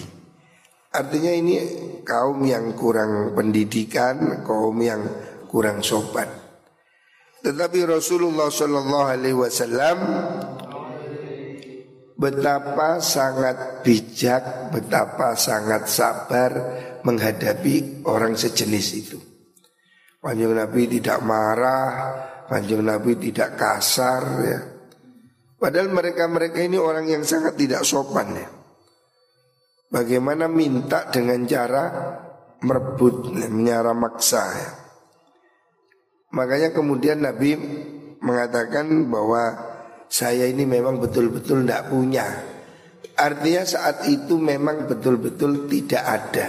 artinya 0.89 1.33
ini 1.33 1.55
kaum 2.03 2.41
yang 2.45 2.73
kurang 2.73 3.37
pendidikan 3.37 4.43
kaum 4.45 4.77
yang 4.81 5.05
kurang 5.47 5.85
sopan 5.85 6.29
tetapi 7.45 7.87
Rasulullah 7.87 8.51
Shallallahu 8.51 9.07
Alaihi 9.09 9.39
Wasallam 9.39 9.99
betapa 12.19 12.99
sangat 12.99 13.87
bijak, 13.87 14.75
betapa 14.75 15.39
sangat 15.39 15.87
sabar 15.87 16.51
menghadapi 17.07 18.03
orang 18.11 18.35
sejenis 18.35 18.87
itu. 18.99 19.19
Panjang 20.19 20.51
Nabi 20.51 20.99
tidak 20.99 21.23
marah, 21.23 21.91
panjang 22.51 22.83
Nabi 22.83 23.15
tidak 23.23 23.55
kasar 23.55 24.23
ya. 24.43 24.61
Padahal 25.59 25.91
mereka-mereka 25.91 26.63
ini 26.63 26.79
orang 26.79 27.11
yang 27.11 27.27
sangat 27.27 27.59
tidak 27.59 27.83
sopan 27.83 28.31
ya. 28.39 28.49
Bagaimana 29.91 30.47
minta 30.47 31.11
dengan 31.11 31.43
cara 31.51 31.85
merebut, 32.63 33.35
menyara 33.35 33.91
maksa 33.91 34.45
ya. 34.55 34.71
Makanya 36.31 36.71
kemudian 36.71 37.27
Nabi 37.27 37.59
mengatakan 38.23 39.11
bahwa 39.11 39.59
saya 40.07 40.47
ini 40.47 40.63
memang 40.63 41.03
betul-betul 41.03 41.67
tidak 41.67 41.91
punya. 41.91 42.27
Artinya 43.19 43.65
saat 43.67 44.07
itu 44.07 44.39
memang 44.39 44.87
betul-betul 44.87 45.67
tidak 45.67 46.05
ada. 46.07 46.49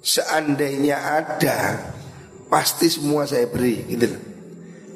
Seandainya 0.00 0.96
ada, 1.20 1.58
pasti 2.48 2.88
semua 2.88 3.28
saya 3.28 3.44
beri, 3.44 3.92
gitu. 3.92 4.31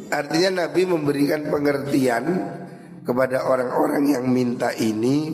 Artinya 0.06 0.64
Nabi 0.66 0.82
memberikan 0.86 1.50
pengertian 1.50 2.24
kepada 3.02 3.46
orang-orang 3.46 4.14
yang 4.14 4.24
minta 4.26 4.70
ini 4.74 5.30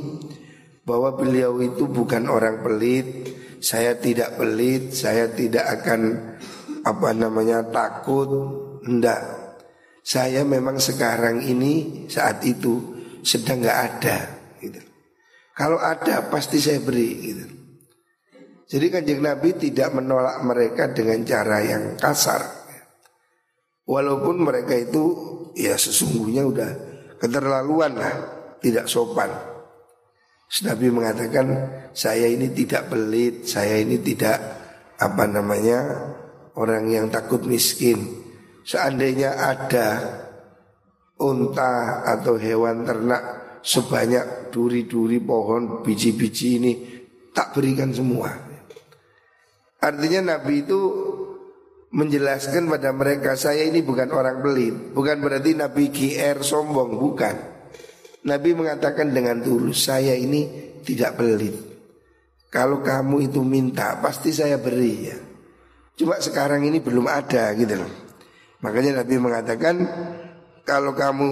bahwa 0.85 1.14
beliau 1.16 1.61
itu 1.61 1.88
bukan 1.88 2.28
orang 2.28 2.61
pelit, 2.64 3.32
saya 3.61 3.96
tidak 3.96 4.37
pelit, 4.37 4.92
saya 4.92 5.30
tidak 5.32 5.80
akan 5.80 6.00
apa 6.82 7.08
namanya 7.14 7.64
takut. 7.68 8.28
Enggak. 8.82 9.40
Saya 10.02 10.42
memang 10.42 10.82
sekarang 10.82 11.46
ini 11.46 12.04
saat 12.11 12.42
itu 12.42 12.98
sedang 13.22 13.62
nggak 13.62 13.80
ada 13.87 14.18
gitu. 14.58 14.82
Kalau 15.54 15.78
ada 15.78 16.26
pasti 16.26 16.58
saya 16.58 16.82
beri 16.82 17.11
gitu. 17.22 17.46
Jadi 18.72 18.87
kanjeng 18.88 19.22
Nabi 19.22 19.52
tidak 19.54 19.94
menolak 19.94 20.42
mereka 20.42 20.90
dengan 20.90 21.22
cara 21.22 21.61
yang 21.61 21.94
kasar 22.00 22.62
walaupun 23.88 24.42
mereka 24.42 24.77
itu 24.79 25.03
ya 25.59 25.77
sesungguhnya 25.77 26.42
udah 26.47 26.71
keterlaluan 27.18 27.99
lah 27.99 28.14
tidak 28.62 28.87
sopan 28.88 29.31
Nabi 30.61 30.92
mengatakan 30.92 31.47
saya 31.97 32.29
ini 32.29 32.53
tidak 32.53 32.92
pelit 32.92 33.49
saya 33.49 33.81
ini 33.81 33.97
tidak 34.05 34.37
apa 35.01 35.25
namanya 35.25 35.81
orang 36.61 36.92
yang 36.92 37.07
takut 37.09 37.40
miskin. 37.49 38.21
Seandainya 38.62 39.33
ada 39.33 39.88
unta 41.16 42.05
atau 42.05 42.37
hewan 42.37 42.85
ternak 42.85 43.23
sebanyak 43.64 44.53
duri-duri 44.53 45.25
pohon 45.25 45.81
biji-biji 45.81 46.49
ini 46.61 46.73
tak 47.33 47.57
berikan 47.57 47.88
semua. 47.90 48.31
Artinya 49.83 50.37
Nabi 50.37 50.62
itu 50.62 50.81
menjelaskan 51.92 52.72
pada 52.72 52.90
mereka 52.96 53.37
saya 53.37 53.68
ini 53.68 53.85
bukan 53.85 54.09
orang 54.11 54.40
pelit, 54.40 54.96
bukan 54.96 55.20
berarti 55.20 55.52
Nabi 55.52 55.92
GR 55.92 56.40
sombong, 56.40 56.96
bukan. 56.96 57.37
Nabi 58.24 58.57
mengatakan 58.57 59.12
dengan 59.12 59.44
tulus 59.44 59.85
saya 59.87 60.16
ini 60.16 60.48
tidak 60.81 61.20
pelit. 61.20 61.52
Kalau 62.48 62.81
kamu 62.85 63.33
itu 63.33 63.40
minta 63.44 63.96
pasti 64.00 64.33
saya 64.33 64.61
beri 64.61 64.94
ya. 65.09 65.18
Cuma 65.96 66.16
sekarang 66.20 66.64
ini 66.64 66.81
belum 66.81 67.09
ada 67.09 67.52
gitu 67.57 67.81
loh. 67.81 67.92
Makanya 68.64 69.05
Nabi 69.05 69.14
mengatakan 69.20 69.74
kalau 70.64 70.92
kamu 70.96 71.28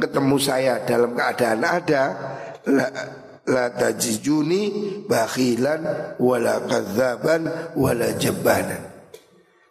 ketemu 0.00 0.36
saya 0.40 0.82
dalam 0.84 1.12
keadaan 1.14 1.62
ada 1.62 2.02
la 3.46 3.70
tajijuni 3.70 4.62
bakhilan 5.06 6.14
wala 6.18 6.66
kadzaban 6.66 7.74
wala 7.78 8.14
jabanan. 8.18 8.82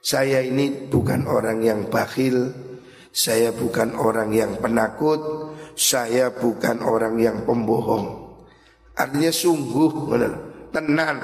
Saya 0.05 0.45
ini 0.45 0.85
bukan 0.85 1.25
orang 1.25 1.65
yang 1.65 1.89
bakhil, 1.89 2.53
saya 3.09 3.49
bukan 3.51 3.97
orang 3.97 4.29
yang 4.31 4.53
penakut, 4.61 5.19
saya 5.73 6.29
bukan 6.29 6.79
orang 6.85 7.17
yang 7.17 7.41
pembohong. 7.43 8.37
Artinya 8.95 9.33
sungguh 9.33 10.13
tenang 10.71 11.19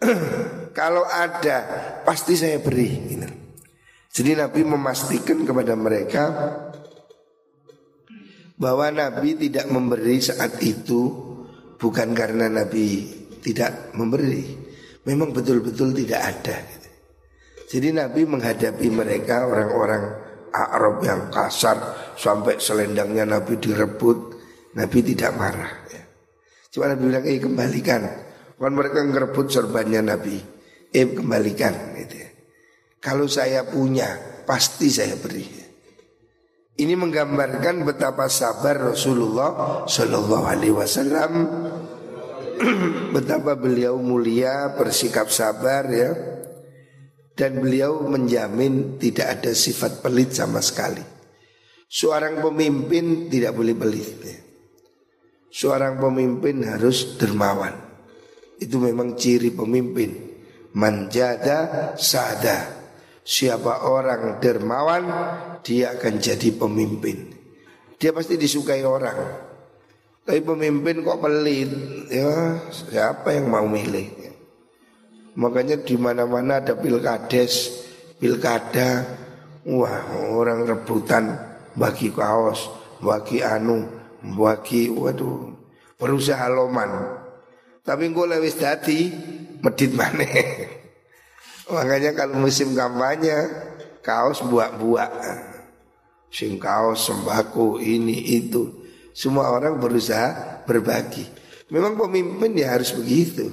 kalau 0.78 1.04
ada 1.08 1.58
pasti 2.04 2.36
saya 2.36 2.60
beri. 2.60 2.90
Gitu. 3.10 3.28
Jadi 4.10 4.30
Nabi 4.34 4.60
memastikan 4.66 5.46
kepada 5.46 5.78
mereka 5.78 6.22
bahwa 8.60 8.90
Nabi 8.92 9.38
tidak 9.38 9.70
memberi 9.70 10.18
saat 10.20 10.58
itu 10.60 11.29
bukan 11.80 12.12
karena 12.12 12.52
Nabi 12.52 13.08
tidak 13.40 13.96
memberi, 13.96 14.44
memang 15.08 15.32
betul-betul 15.32 15.96
tidak 15.96 16.20
ada. 16.20 16.56
Jadi 17.70 17.88
Nabi 17.96 18.28
menghadapi 18.28 18.86
mereka 18.92 19.48
orang-orang 19.48 20.04
Arab 20.52 21.00
yang 21.06 21.30
kasar 21.32 21.78
sampai 22.18 22.60
selendangnya 22.60 23.24
Nabi 23.24 23.56
direbut, 23.56 24.18
Nabi 24.76 24.98
tidak 25.00 25.32
marah. 25.38 25.72
Ya. 25.88 26.02
Cuma 26.68 26.92
Nabi 26.92 27.02
bilang, 27.08 27.24
eh 27.24 27.38
kembalikan 27.40 28.02
Kan 28.60 28.76
mereka 28.76 29.00
ngerebut 29.00 29.48
sorbannya 29.48 30.04
Nabi. 30.04 30.36
Eh 30.92 31.06
kembalikan 31.16 31.96
gitu 31.96 32.16
ya. 32.20 32.30
Kalau 33.00 33.24
saya 33.24 33.64
punya 33.64 34.44
pasti 34.44 34.92
saya 34.92 35.16
beri. 35.16 35.59
Ini 36.80 36.96
menggambarkan 36.96 37.84
betapa 37.84 38.24
sabar 38.32 38.96
Rasulullah 38.96 39.84
Shallallahu 39.84 40.44
Alaihi 40.48 40.72
Wasallam, 40.72 41.32
betapa 43.16 43.52
beliau 43.52 44.00
mulia 44.00 44.72
bersikap 44.72 45.28
sabar 45.28 45.84
ya, 45.92 46.16
dan 47.36 47.60
beliau 47.60 48.08
menjamin 48.08 48.96
tidak 48.96 49.40
ada 49.44 49.52
sifat 49.52 50.00
pelit 50.00 50.32
sama 50.32 50.64
sekali. 50.64 51.04
Seorang 51.84 52.40
pemimpin 52.40 53.28
tidak 53.28 53.52
boleh 53.52 53.76
pelit. 53.76 54.10
Ya. 54.24 54.38
Seorang 55.52 56.00
pemimpin 56.00 56.64
harus 56.64 57.20
dermawan. 57.20 57.76
Itu 58.56 58.80
memang 58.80 59.16
ciri 59.16 59.52
pemimpin 59.56 60.30
Manjada 60.76 61.92
sada 61.98 62.80
Siapa 63.20 63.84
orang 63.90 64.38
dermawan 64.38 65.04
dia 65.64 65.96
akan 65.96 66.20
jadi 66.20 66.48
pemimpin. 66.54 67.32
Dia 68.00 68.16
pasti 68.16 68.40
disukai 68.40 68.80
orang. 68.84 69.48
Tapi 70.24 70.40
pemimpin 70.44 71.02
kok 71.02 71.20
pelit, 71.20 71.70
ya 72.12 72.60
siapa 72.70 73.34
yang 73.34 73.50
mau 73.50 73.66
milih? 73.66 74.20
Makanya 75.40 75.80
di 75.80 75.96
mana-mana 75.96 76.60
ada 76.60 76.76
pilkades, 76.76 77.82
pilkada, 78.20 79.04
wah 79.64 80.12
orang 80.32 80.68
rebutan 80.68 81.34
bagi 81.74 82.12
kaos, 82.12 82.68
bagi 83.00 83.40
anu, 83.40 83.88
bagi 84.36 84.92
waduh 84.92 85.50
berusaha 86.00 86.48
loman. 86.48 87.20
Tapi 87.84 88.08
gue 88.12 88.26
lewis 88.36 88.56
dati 88.56 89.12
medit 89.60 89.92
mana? 89.92 90.24
Makanya 91.74 92.16
kalau 92.16 92.40
musim 92.40 92.72
kampanye 92.72 93.36
kaos 94.00 94.40
buak-buak, 94.42 95.12
sing 96.30 96.56
kaos 96.56 97.10
sembako 97.10 97.82
ini 97.82 98.40
itu, 98.40 98.86
semua 99.10 99.50
orang 99.50 99.76
berusaha 99.82 100.62
berbagi. 100.64 101.26
Memang 101.70 101.98
pemimpin 101.98 102.54
ya 102.54 102.74
harus 102.74 102.94
begitu. 102.94 103.50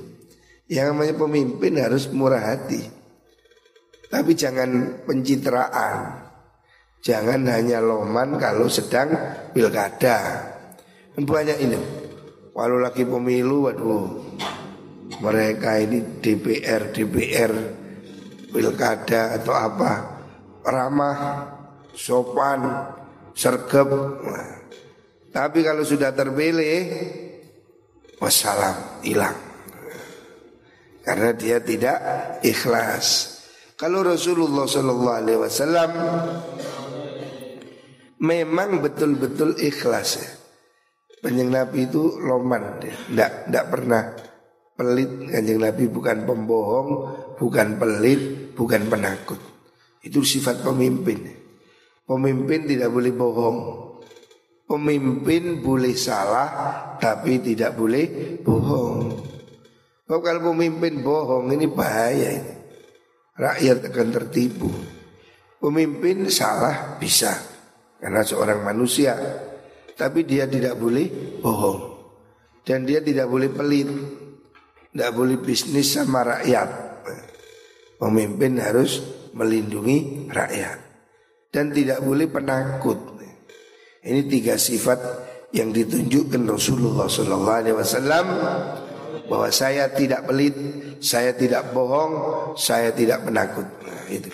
Yang 0.68 0.86
namanya 0.94 1.16
pemimpin 1.18 1.74
harus 1.80 2.10
murah 2.10 2.44
hati. 2.54 2.82
Tapi 4.08 4.32
jangan 4.34 5.04
pencitraan. 5.04 6.26
Jangan 7.04 7.46
hanya 7.48 7.80
loman 7.80 8.36
kalau 8.42 8.68
sedang 8.68 9.16
pilkada. 9.54 10.44
Banyak 11.18 11.58
ini. 11.62 11.80
Walau 12.58 12.82
lagi 12.82 13.06
pemilu, 13.06 13.70
waduh. 13.70 14.08
Mereka 15.18 15.82
ini 15.82 16.22
DPR, 16.22 16.94
DPR, 16.94 17.54
pilkada 18.50 19.38
atau 19.38 19.54
apa. 19.54 19.92
Ramah, 20.68 21.18
sopan, 21.98 22.94
sergap. 23.34 23.90
Tapi 25.34 25.60
kalau 25.66 25.82
sudah 25.82 26.14
terpilih, 26.14 26.86
wassalam, 28.22 29.02
hilang 29.02 29.48
karena 31.08 31.32
dia 31.32 31.64
tidak 31.64 31.98
ikhlas. 32.44 33.40
Kalau 33.80 34.04
Rasulullah 34.04 34.68
Shallallahu 34.68 35.18
Alaihi 35.24 35.40
Wasallam 35.40 35.92
memang 38.20 38.84
betul-betul 38.84 39.56
ikhlas 39.56 40.20
ya. 40.20 40.30
Kanjeng 41.24 41.50
Nabi 41.50 41.88
itu 41.88 42.20
loman 42.20 42.84
tidak 42.84 43.48
tidak 43.48 43.66
pernah 43.72 44.04
pelit. 44.76 45.32
Kanjeng 45.32 45.64
Nabi 45.64 45.84
bukan 45.88 46.18
pembohong, 46.28 46.90
bukan 47.40 47.68
pelit, 47.80 48.52
bukan 48.52 48.92
penakut. 48.92 49.40
Itu 50.04 50.28
sifat 50.28 50.60
pemimpin. 50.60 51.37
Pemimpin 52.08 52.64
tidak 52.64 52.88
boleh 52.88 53.12
bohong. 53.12 53.60
Pemimpin 54.64 55.60
boleh 55.60 55.92
salah, 55.92 56.48
tapi 56.96 57.44
tidak 57.44 57.76
boleh 57.76 58.40
bohong. 58.40 59.12
Kalau 60.08 60.24
kalau 60.24 60.56
pemimpin 60.56 61.04
bohong 61.04 61.52
ini 61.52 61.68
bahaya 61.68 62.32
ini. 62.32 62.54
Rakyat 63.36 63.92
akan 63.92 64.08
tertipu. 64.16 64.72
Pemimpin 65.60 66.32
salah 66.32 66.96
bisa 66.96 67.36
karena 68.00 68.24
seorang 68.24 68.64
manusia, 68.64 69.20
tapi 70.00 70.24
dia 70.24 70.48
tidak 70.48 70.80
boleh 70.80 71.12
bohong 71.44 71.82
dan 72.64 72.88
dia 72.88 73.04
tidak 73.04 73.28
boleh 73.28 73.52
pelit, 73.52 73.90
tidak 74.96 75.12
boleh 75.12 75.38
bisnis 75.44 75.92
sama 75.92 76.24
rakyat. 76.24 76.70
Pemimpin 78.00 78.64
harus 78.64 79.04
melindungi 79.36 80.30
rakyat 80.32 80.87
dan 81.58 81.74
tidak 81.74 82.06
boleh 82.06 82.30
penakut. 82.30 83.18
Ini 84.06 84.30
tiga 84.30 84.62
sifat 84.62 85.02
yang 85.58 85.74
ditunjukkan 85.74 86.46
Rasulullah 86.46 87.10
SAW 87.10 88.30
bahwa 89.26 89.50
saya 89.50 89.90
tidak 89.90 90.30
pelit, 90.30 90.54
saya 91.02 91.34
tidak 91.34 91.74
bohong, 91.74 92.14
saya 92.54 92.94
tidak 92.94 93.26
penakut. 93.26 93.66
Nah, 93.82 94.06
itu 94.14 94.30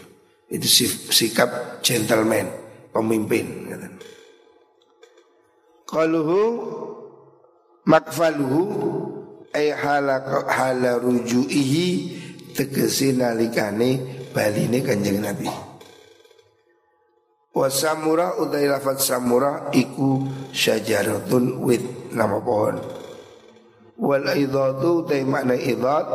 itu 0.52 0.68
sikap 1.16 1.80
gentleman, 1.80 2.52
pemimpin. 2.92 3.72
Qaluhu 5.88 6.42
makfaluhu 7.88 8.62
ay 9.56 9.72
hala 9.72 10.44
hala 10.52 11.00
rujuihi 11.00 11.88
tegese 12.52 13.16
nalikane 13.16 14.02
baline 14.36 14.84
Kanjeng 14.84 15.24
Nabi. 15.24 15.73
Wa 17.54 17.70
samura 17.70 18.34
utai 18.42 18.66
lafat 18.66 18.98
samura 18.98 19.70
iku 19.70 20.26
syajaratun 20.50 21.62
wit 21.62 22.10
nama 22.10 22.42
pohon. 22.42 22.82
Wal 24.02 24.26
idhatu 24.34 25.06
te 25.06 25.22
makna 25.22 25.54
idhat 25.54 26.06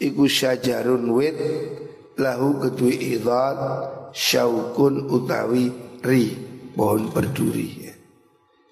iku 0.00 0.24
syajarun 0.24 1.04
wit 1.12 1.36
lahu 2.16 2.64
kedui 2.64 3.12
idhat 3.12 3.60
syaukun 4.16 5.04
utawi 5.12 5.68
ri 6.00 6.32
pohon 6.72 7.12
berduri 7.12 7.68
ya. 7.84 7.94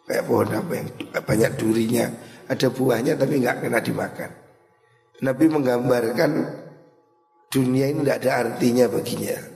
Kayak 0.09 0.25
pohon 0.25 0.49
apa 0.49 0.73
yang 0.75 0.89
banyak 1.23 1.53
durinya 1.61 2.07
Ada 2.51 2.69
buahnya 2.69 3.15
tapi 3.17 3.39
nggak 3.39 3.65
kena 3.65 3.79
dimakan 3.81 4.31
Nabi 5.23 5.45
menggambarkan 5.47 6.31
dunia 7.49 7.95
ini 7.95 8.03
tidak 8.03 8.19
ada 8.27 8.31
artinya 8.45 8.91
baginya 8.91 9.52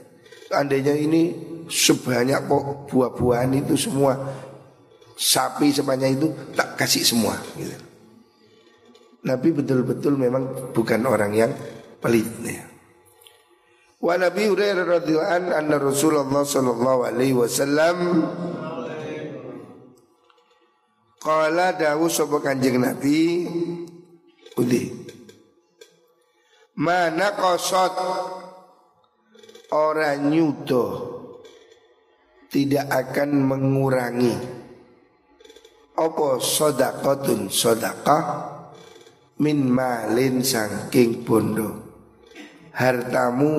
Andainya 0.51 0.95
ini 0.95 1.35
sebanyak 1.67 2.47
buah-buahan 2.87 3.51
itu 3.59 3.75
semua 3.75 4.15
Sapi 5.17 5.73
sebanyak 5.73 6.13
itu 6.13 6.29
tak 6.53 6.77
kasih 6.77 7.01
semua 7.01 7.33
gitu. 7.57 7.73
Nabi 9.25 9.49
betul-betul 9.49 10.13
memang 10.13 10.71
bukan 10.77 11.01
orang 11.09 11.33
yang 11.33 11.51
pelit 11.97 12.29
ya. 12.45 12.61
Wa 13.97 14.13
Nabi 14.13 14.45
Hurairah 14.45 14.85
radhiyallahu 14.85 15.33
an 15.33 15.43
anna 15.57 15.81
Rasulullah 15.81 16.45
sallallahu 16.45 17.01
alaihi 17.01 17.33
wasallam 17.33 17.97
qala 21.17 21.73
dawu 21.73 22.05
sapa 22.05 22.37
Kanjeng 22.37 22.77
Nabi 22.77 23.49
Udi 24.53 24.85
Mana 26.77 27.33
kosot 27.33 27.97
orang 29.73 30.31
nyudo 30.31 30.85
tidak 32.51 32.87
akan 32.91 33.29
mengurangi. 33.43 34.35
Apa 35.97 36.37
sodakotun 36.37 37.49
sodakah 37.49 38.25
min 39.41 39.65
malin 39.65 40.45
sangking 40.45 41.25
bondo. 41.25 41.69
Hartamu 42.77 43.53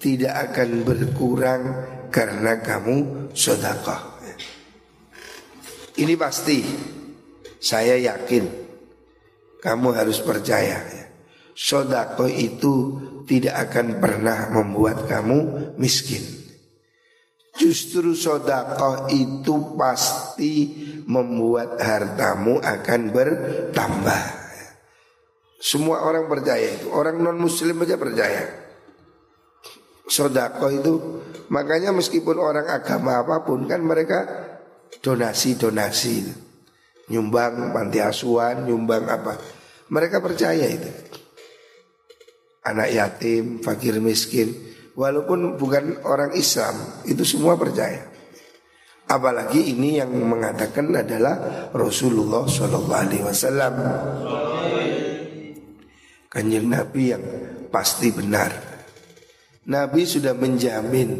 tidak 0.00 0.50
akan 0.50 0.70
berkurang 0.80 1.62
karena 2.08 2.56
kamu 2.64 3.28
sodakoh 3.36 4.14
ini 5.94 6.14
pasti. 6.18 6.58
Saya 7.62 7.96
yakin. 7.96 8.44
Kamu 9.62 9.88
harus 9.96 10.20
percaya 10.20 10.84
sodakoh 11.54 12.28
itu 12.28 12.74
tidak 13.24 13.70
akan 13.70 14.02
pernah 14.02 14.52
membuat 14.52 15.08
kamu 15.08 15.72
miskin 15.80 16.22
Justru 17.54 18.18
sodakoh 18.18 19.06
itu 19.14 19.78
pasti 19.78 20.74
membuat 21.06 21.78
hartamu 21.78 22.58
akan 22.58 23.00
bertambah 23.14 24.44
semua 25.64 26.04
orang 26.04 26.28
percaya 26.28 26.76
itu. 26.76 26.92
Orang 26.92 27.24
non 27.24 27.40
muslim 27.40 27.80
aja 27.80 27.96
percaya. 27.96 28.44
Sodako 30.04 30.68
itu 30.68 30.92
makanya 31.48 31.88
meskipun 31.96 32.36
orang 32.36 32.68
agama 32.68 33.24
apa 33.24 33.40
pun 33.48 33.64
kan 33.64 33.80
mereka 33.80 34.28
donasi-donasi 35.00 36.28
nyumbang 37.08 37.72
panti 37.72 38.04
asuhan, 38.04 38.68
nyumbang 38.68 39.08
apa. 39.08 39.40
Mereka 39.88 40.20
percaya 40.20 40.68
itu. 40.68 40.90
Anak 42.64 42.88
yatim, 42.96 43.60
fakir 43.60 44.00
miskin, 44.00 44.56
walaupun 44.96 45.60
bukan 45.60 46.00
orang 46.08 46.32
Islam, 46.32 47.04
itu 47.04 47.20
semua 47.20 47.60
percaya. 47.60 48.08
Apalagi 49.04 49.76
ini 49.76 50.00
yang 50.00 50.08
mengatakan 50.16 50.88
adalah 50.96 51.68
Rasulullah 51.76 52.48
Shallallahu 52.48 52.96
Alaihi 53.04 53.24
Wasallam 53.28 53.74
kanjeng 56.34 56.66
Nabi 56.66 57.14
yang 57.14 57.24
pasti 57.70 58.10
benar. 58.10 58.50
Nabi 59.70 60.02
sudah 60.02 60.34
menjamin 60.34 61.14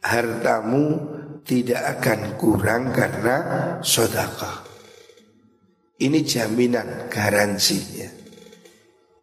hartamu 0.00 0.84
tidak 1.44 2.00
akan 2.00 2.40
kurang 2.40 2.90
karena 2.96 3.36
sodakah. 3.84 4.64
Ini 6.00 6.18
jaminan 6.24 7.12
garansinya. 7.12 8.25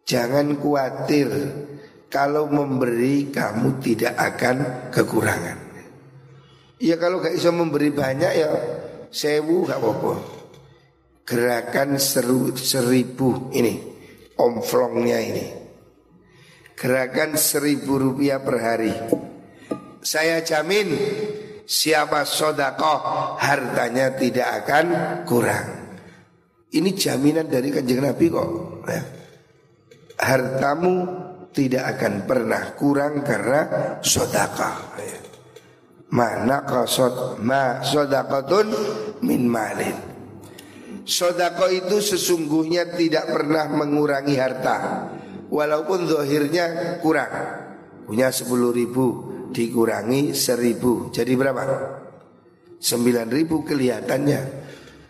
Jangan 0.04 0.60
khawatir 0.60 1.28
kalau 2.12 2.46
memberi 2.46 3.32
kamu 3.32 3.80
tidak 3.80 4.14
akan 4.14 4.56
kekurangan. 4.92 5.58
Ya 6.78 7.00
kalau 7.00 7.24
gak 7.24 7.34
bisa 7.34 7.48
memberi 7.48 7.88
banyak 7.88 8.32
ya 8.36 8.48
sewu 9.08 9.64
gak 9.64 9.80
apa-apa. 9.80 10.14
Gerakan 11.24 11.96
seru, 11.96 12.52
seribu 12.52 13.48
ini 13.56 13.80
omflongnya 14.36 15.18
ini. 15.24 15.46
Gerakan 16.76 17.40
seribu 17.40 17.96
rupiah 17.96 18.44
per 18.44 18.56
hari. 18.60 18.92
Saya 20.04 20.44
jamin 20.44 20.92
siapa 21.64 22.28
sodakoh 22.28 23.40
hartanya 23.40 24.12
tidak 24.12 24.68
akan 24.68 24.86
kurang. 25.24 25.96
Ini 26.68 26.90
jaminan 26.92 27.48
dari 27.48 27.72
kanjeng 27.72 28.04
Nabi 28.04 28.26
kok. 28.28 28.48
Ya. 28.84 29.23
Hartamu 30.14 30.94
tidak 31.54 31.98
akan 31.98 32.14
pernah 32.26 32.74
kurang 32.74 33.22
karena 33.22 33.62
sodakoh. 34.02 34.98
Ya. 34.98 35.18
Mana 36.14 36.62
kasot 36.62 37.42
ma 37.42 37.82
sodakotun 37.82 38.70
min 39.22 39.50
malin. 39.50 40.14
Sodako 41.04 41.68
itu 41.68 42.00
sesungguhnya 42.00 42.96
tidak 42.96 43.28
pernah 43.28 43.68
mengurangi 43.68 44.40
harta 44.40 44.76
Walaupun 45.52 46.08
zohirnya 46.08 46.96
kurang 47.04 47.28
Punya 48.08 48.32
sepuluh 48.32 48.72
ribu 48.72 49.28
dikurangi 49.52 50.32
seribu 50.32 51.12
Jadi 51.12 51.32
berapa? 51.36 51.62
Sembilan 52.80 53.28
ribu 53.28 53.60
kelihatannya 53.60 54.40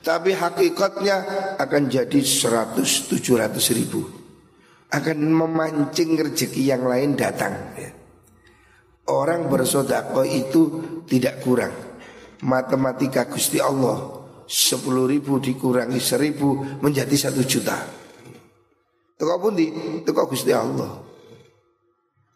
Tapi 0.02 0.34
hakikatnya 0.34 1.16
akan 1.62 1.82
jadi 1.86 2.20
seratus 2.26 3.06
tujuh 3.14 3.38
ratus 3.38 3.66
ribu 3.70 4.23
Akan 4.94 5.18
memancing 5.18 6.14
rezeki 6.14 6.70
yang 6.70 6.86
lain 6.86 7.18
datang. 7.18 7.74
Ya. 7.74 7.90
Orang 9.10 9.50
bersodako 9.50 10.22
itu 10.22 10.62
tidak 11.10 11.42
kurang. 11.42 11.74
Matematika 12.46 13.26
Gusti 13.26 13.58
Allah 13.58 14.22
Sepuluh 14.44 15.08
ribu 15.08 15.40
dikurangi 15.40 15.96
seribu 15.96 16.60
menjadi 16.84 17.16
satu 17.16 17.40
juta. 17.48 17.80
Tukau 19.16 19.40
pun 19.40 19.56
di 19.56 19.72
Tukau 20.04 20.28
Gusti 20.28 20.52
Allah. 20.52 21.00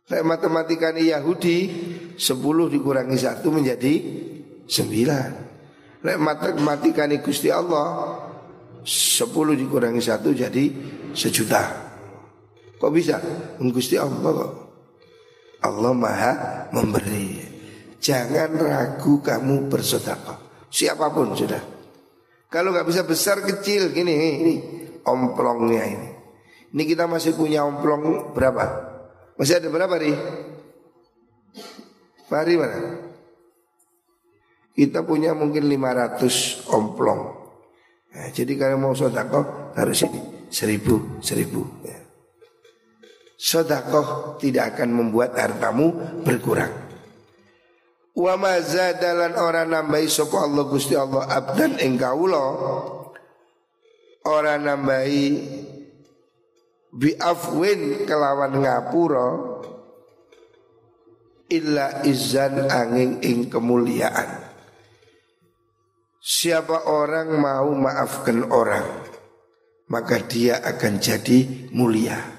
Lek 0.08 0.24
matematika 0.24 0.88
Yahudi 0.96 1.56
Sepuluh 2.16 2.72
dikurangi 2.72 3.16
satu 3.20 3.52
menjadi 3.52 3.94
sembilan. 4.64 5.30
Lek 6.00 6.18
matematika 6.18 7.04
Gusti 7.20 7.52
Allah 7.52 8.16
Sepuluh 8.88 9.52
dikurangi 9.52 10.00
satu 10.00 10.32
jadi 10.32 10.64
sejuta 11.12 11.87
Kok 12.78 12.92
bisa? 12.94 13.18
Gusti 13.58 13.98
Allah 13.98 14.30
kok 14.30 14.52
Allah 15.66 15.92
maha 15.94 16.32
memberi 16.70 17.42
Jangan 17.98 18.54
ragu 18.54 19.18
kamu 19.18 19.66
bersedekah 19.66 20.38
Siapa 20.70 21.10
pun 21.10 21.34
sudah 21.34 21.58
Kalau 22.46 22.70
nggak 22.70 22.86
bisa 22.86 23.02
besar 23.02 23.42
kecil 23.42 23.90
gini 23.90 24.14
ini 24.14 24.54
omplongnya 25.02 25.82
ini 25.82 26.08
Ini 26.70 26.82
kita 26.86 27.10
masih 27.10 27.34
punya 27.34 27.66
omplong 27.66 28.30
berapa? 28.30 28.64
Masih 29.34 29.58
ada 29.58 29.66
berapa 29.66 29.98
nih? 29.98 30.16
Pari 32.30 32.54
mana? 32.54 32.78
Kita 34.78 35.02
punya 35.02 35.34
mungkin 35.34 35.66
500 35.66 36.70
omplong 36.70 37.20
nah, 38.14 38.30
Jadi 38.30 38.54
kalau 38.54 38.78
mau 38.78 38.94
sodakoh 38.94 39.74
harus 39.74 40.06
ini 40.06 40.38
Seribu, 40.48 41.20
seribu 41.20 41.60
ya. 41.84 41.97
Sodakoh 43.38 44.34
tidak 44.42 44.74
akan 44.74 44.98
membuat 44.98 45.38
hartamu 45.38 45.94
berkurang. 46.26 46.74
Wa 48.18 48.34
mazadalan 48.34 49.38
orang 49.38 49.70
nambahi 49.70 50.10
sopa 50.10 50.42
Allah 50.42 50.66
Gusti 50.66 50.98
Allah 50.98 51.22
abdan 51.30 51.78
engkaulo 51.78 52.44
Orang 54.26 54.66
nambahi 54.66 55.26
biafwin 56.90 58.10
kelawan 58.10 58.58
ngapura 58.58 59.28
illa 61.46 62.02
izan 62.02 62.66
angin 62.66 63.22
ing 63.22 63.46
kemuliaan. 63.46 64.50
Siapa 66.18 66.90
orang 66.90 67.38
mau 67.38 67.70
maafkan 67.72 68.50
orang 68.50 68.84
Maka 69.88 70.20
dia 70.26 70.60
akan 70.60 71.00
jadi 71.00 71.70
mulia 71.72 72.37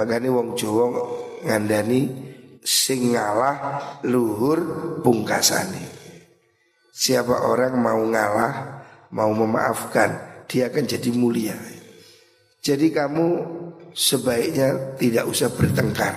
Makanya 0.00 0.32
wong 0.32 0.56
Jawa 0.56 0.96
ngandani 1.44 2.08
sing 2.64 3.12
ngalah 3.12 4.00
luhur 4.08 4.58
pungkasane. 5.04 5.84
Siapa 6.88 7.44
orang 7.44 7.76
mau 7.76 8.00
ngalah, 8.08 8.54
mau 9.12 9.28
memaafkan, 9.28 10.40
dia 10.48 10.72
akan 10.72 10.88
jadi 10.88 11.12
mulia. 11.12 11.52
Jadi 12.64 12.88
kamu 12.88 13.26
sebaiknya 13.92 14.96
tidak 14.96 15.28
usah 15.28 15.52
bertengkar. 15.52 16.16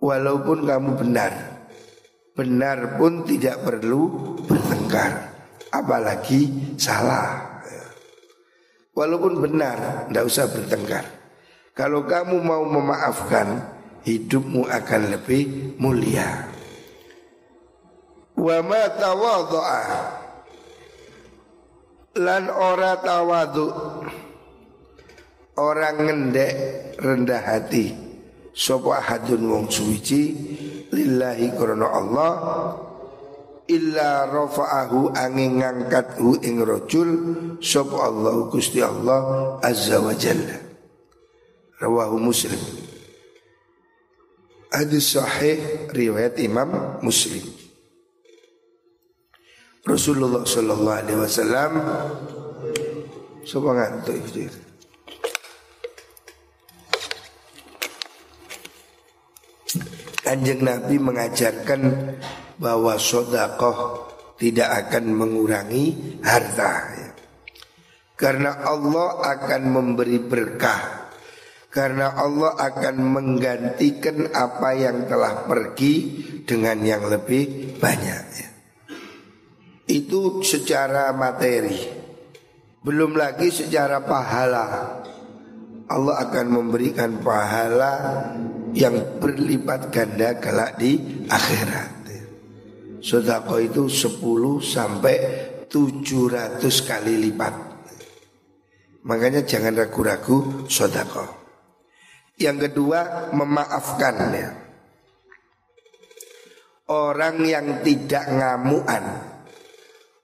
Walaupun 0.00 0.64
kamu 0.64 0.90
benar. 1.04 1.32
Benar 2.32 2.96
pun 2.96 3.28
tidak 3.28 3.60
perlu 3.60 4.08
bertengkar. 4.48 5.36
Apalagi 5.68 6.72
salah. 6.80 7.60
Walaupun 8.96 9.36
benar, 9.36 10.08
tidak 10.08 10.24
usah 10.24 10.48
bertengkar. 10.48 11.21
Kalau 11.72 12.04
kamu 12.04 12.36
mau 12.44 12.64
memaafkan 12.68 13.80
Hidupmu 14.02 14.66
akan 14.66 15.02
lebih 15.14 15.78
mulia. 15.78 16.50
Wa 18.34 18.58
ma 18.66 18.82
tawadha'a 18.90 19.84
Lan 22.18 22.50
ora 22.50 22.98
tawadu 22.98 23.70
Orang 25.54 26.02
ngendek 26.02 26.52
rendah 26.98 27.40
hati. 27.40 27.94
Sopo 28.50 28.90
hadun 28.92 29.46
wong 29.46 29.64
suwici 29.70 30.34
Lillahi 30.90 31.54
korona 31.54 31.88
Allah. 31.88 32.32
Illa 33.70 34.26
rafa'ahu 34.28 35.14
angin 35.14 35.62
ngangkathu 35.62 36.42
ing 36.42 36.58
rojul 36.60 37.10
Sopo 37.62 38.02
Allah 38.02 38.50
Gusti 38.50 38.82
Allah 38.82 39.56
Azza 39.62 40.02
wa 40.02 40.10
Jalla 40.12 40.71
Rawahu 41.82 42.22
Muslim. 42.22 42.62
Hadis 44.70 45.18
sahih 45.18 45.90
riwayat 45.90 46.38
Imam 46.38 47.02
Muslim. 47.02 47.42
Rasulullah 49.82 50.46
sallallahu 50.46 50.94
alaihi 50.94 51.18
wasallam 51.18 51.72
Sopo 53.42 53.74
ngantuk 53.74 54.14
itu. 54.14 54.46
Kanjeng 60.22 60.62
Nabi 60.62 61.02
mengajarkan 61.02 61.82
bahwa 62.62 62.94
sodakoh 62.94 64.06
tidak 64.38 64.86
akan 64.86 65.10
mengurangi 65.18 66.14
harta. 66.22 66.94
Karena 68.14 68.62
Allah 68.62 69.18
akan 69.34 69.62
memberi 69.66 70.22
berkah 70.22 71.01
karena 71.72 72.12
Allah 72.12 72.52
akan 72.52 72.96
menggantikan 73.00 74.28
apa 74.28 74.76
yang 74.76 75.08
telah 75.08 75.48
pergi 75.48 75.94
dengan 76.44 76.76
yang 76.84 77.08
lebih 77.08 77.74
banyak. 77.80 78.24
Ya. 78.36 78.50
Itu 79.88 80.44
secara 80.44 81.16
materi. 81.16 82.04
Belum 82.84 83.16
lagi 83.16 83.48
secara 83.48 84.04
pahala. 84.04 85.00
Allah 85.88 86.14
akan 86.28 86.46
memberikan 86.52 87.24
pahala 87.24 87.94
yang 88.76 89.16
berlipat 89.16 89.88
ganda 89.88 90.36
kelak 90.36 90.76
di 90.76 91.24
akhirat. 91.24 92.04
Sodako 93.02 93.58
itu 93.58 93.88
10 93.90 94.62
sampai 94.62 95.16
700 95.66 96.62
kali 96.86 97.18
lipat. 97.18 97.54
Makanya 99.02 99.42
jangan 99.42 99.74
ragu-ragu 99.74 100.70
sodako 100.70 101.41
yang 102.40 102.56
kedua 102.56 103.30
memaafkan 103.36 104.16
ya. 104.32 104.50
Orang 106.92 107.46
yang 107.46 107.80
tidak 107.80 108.26
ngamuan 108.26 109.04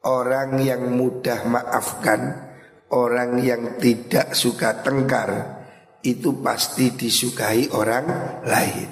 Orang 0.05 0.59
yang 0.61 0.90
mudah 0.90 1.47
maafkan 1.49 2.51
Orang 2.90 3.38
yang 3.40 3.79
tidak 3.79 4.37
suka 4.37 4.83
tengkar 4.85 5.62
Itu 6.03 6.42
pasti 6.42 6.92
disukai 6.92 7.71
orang 7.71 8.07
lain 8.44 8.90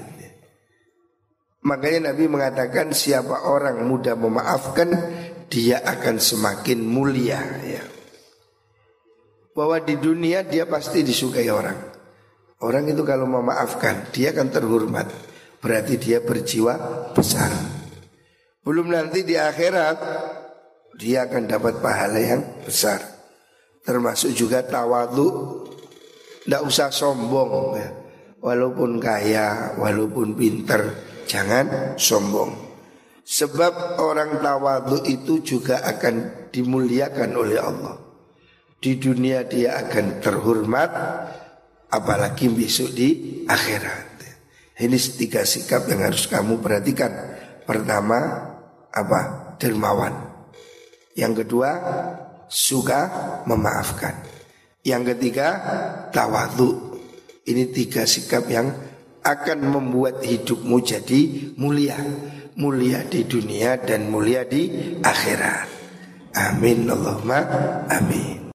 Makanya 1.66 2.14
Nabi 2.14 2.30
mengatakan 2.30 2.94
siapa 2.94 3.50
orang 3.50 3.84
mudah 3.84 4.14
memaafkan 4.14 4.88
Dia 5.50 5.82
akan 5.82 6.16
semakin 6.22 6.80
mulia 6.86 7.42
ya. 7.66 7.84
Bahwa 9.52 9.82
di 9.82 9.98
dunia 9.98 10.46
dia 10.46 10.64
pasti 10.70 11.02
disukai 11.02 11.50
orang 11.50 11.95
Orang 12.62 12.88
itu 12.88 13.04
kalau 13.04 13.28
memaafkan 13.28 14.08
dia 14.14 14.32
akan 14.32 14.48
terhormat 14.48 15.08
Berarti 15.60 16.00
dia 16.00 16.24
berjiwa 16.24 16.74
besar 17.12 17.52
Belum 18.64 18.88
nanti 18.88 19.22
di 19.28 19.36
akhirat 19.36 19.98
dia 20.96 21.28
akan 21.28 21.44
dapat 21.44 21.84
pahala 21.84 22.16
yang 22.16 22.42
besar. 22.64 22.98
Termasuk 23.84 24.32
juga 24.32 24.64
tawadu. 24.64 25.62
Tidak 26.42 26.62
usah 26.64 26.88
sombong 26.88 27.76
ya. 27.76 27.88
Walaupun 28.40 29.02
kaya, 29.02 29.76
walaupun 29.76 30.38
pinter, 30.38 30.94
jangan 31.28 31.98
sombong. 31.98 32.54
Sebab 33.26 33.98
orang 33.98 34.38
tawadu 34.38 35.02
itu 35.04 35.42
juga 35.42 35.82
akan 35.82 36.48
dimuliakan 36.54 37.30
oleh 37.34 37.58
Allah. 37.58 37.98
Di 38.78 38.96
dunia 39.02 39.42
dia 39.44 39.82
akan 39.82 40.22
terhormat, 40.22 40.90
apalagi 41.90 42.50
besok 42.50 42.92
di 42.94 43.42
akhirat. 43.46 44.06
Ini 44.76 44.96
tiga 45.16 45.40
sikap 45.48 45.88
yang 45.88 46.04
harus 46.04 46.28
kamu 46.28 46.60
perhatikan. 46.60 47.08
Pertama, 47.64 48.18
apa? 48.92 49.20
Dermawan. 49.56 50.12
Yang 51.16 51.44
kedua, 51.44 51.70
suka 52.44 53.08
memaafkan. 53.48 54.20
Yang 54.84 55.16
ketiga, 55.16 55.48
tawadhu. 56.12 57.00
Ini 57.48 57.72
tiga 57.72 58.04
sikap 58.04 58.44
yang 58.52 58.68
akan 59.24 59.58
membuat 59.64 60.20
hidupmu 60.20 60.76
jadi 60.84 61.20
mulia. 61.56 61.96
Mulia 62.56 63.04
di 63.08 63.24
dunia 63.24 63.80
dan 63.80 64.12
mulia 64.12 64.44
di 64.44 64.96
akhirat. 65.00 65.68
Amin 66.36 66.84
Allahumma 66.84 67.40
amin. 67.88 68.36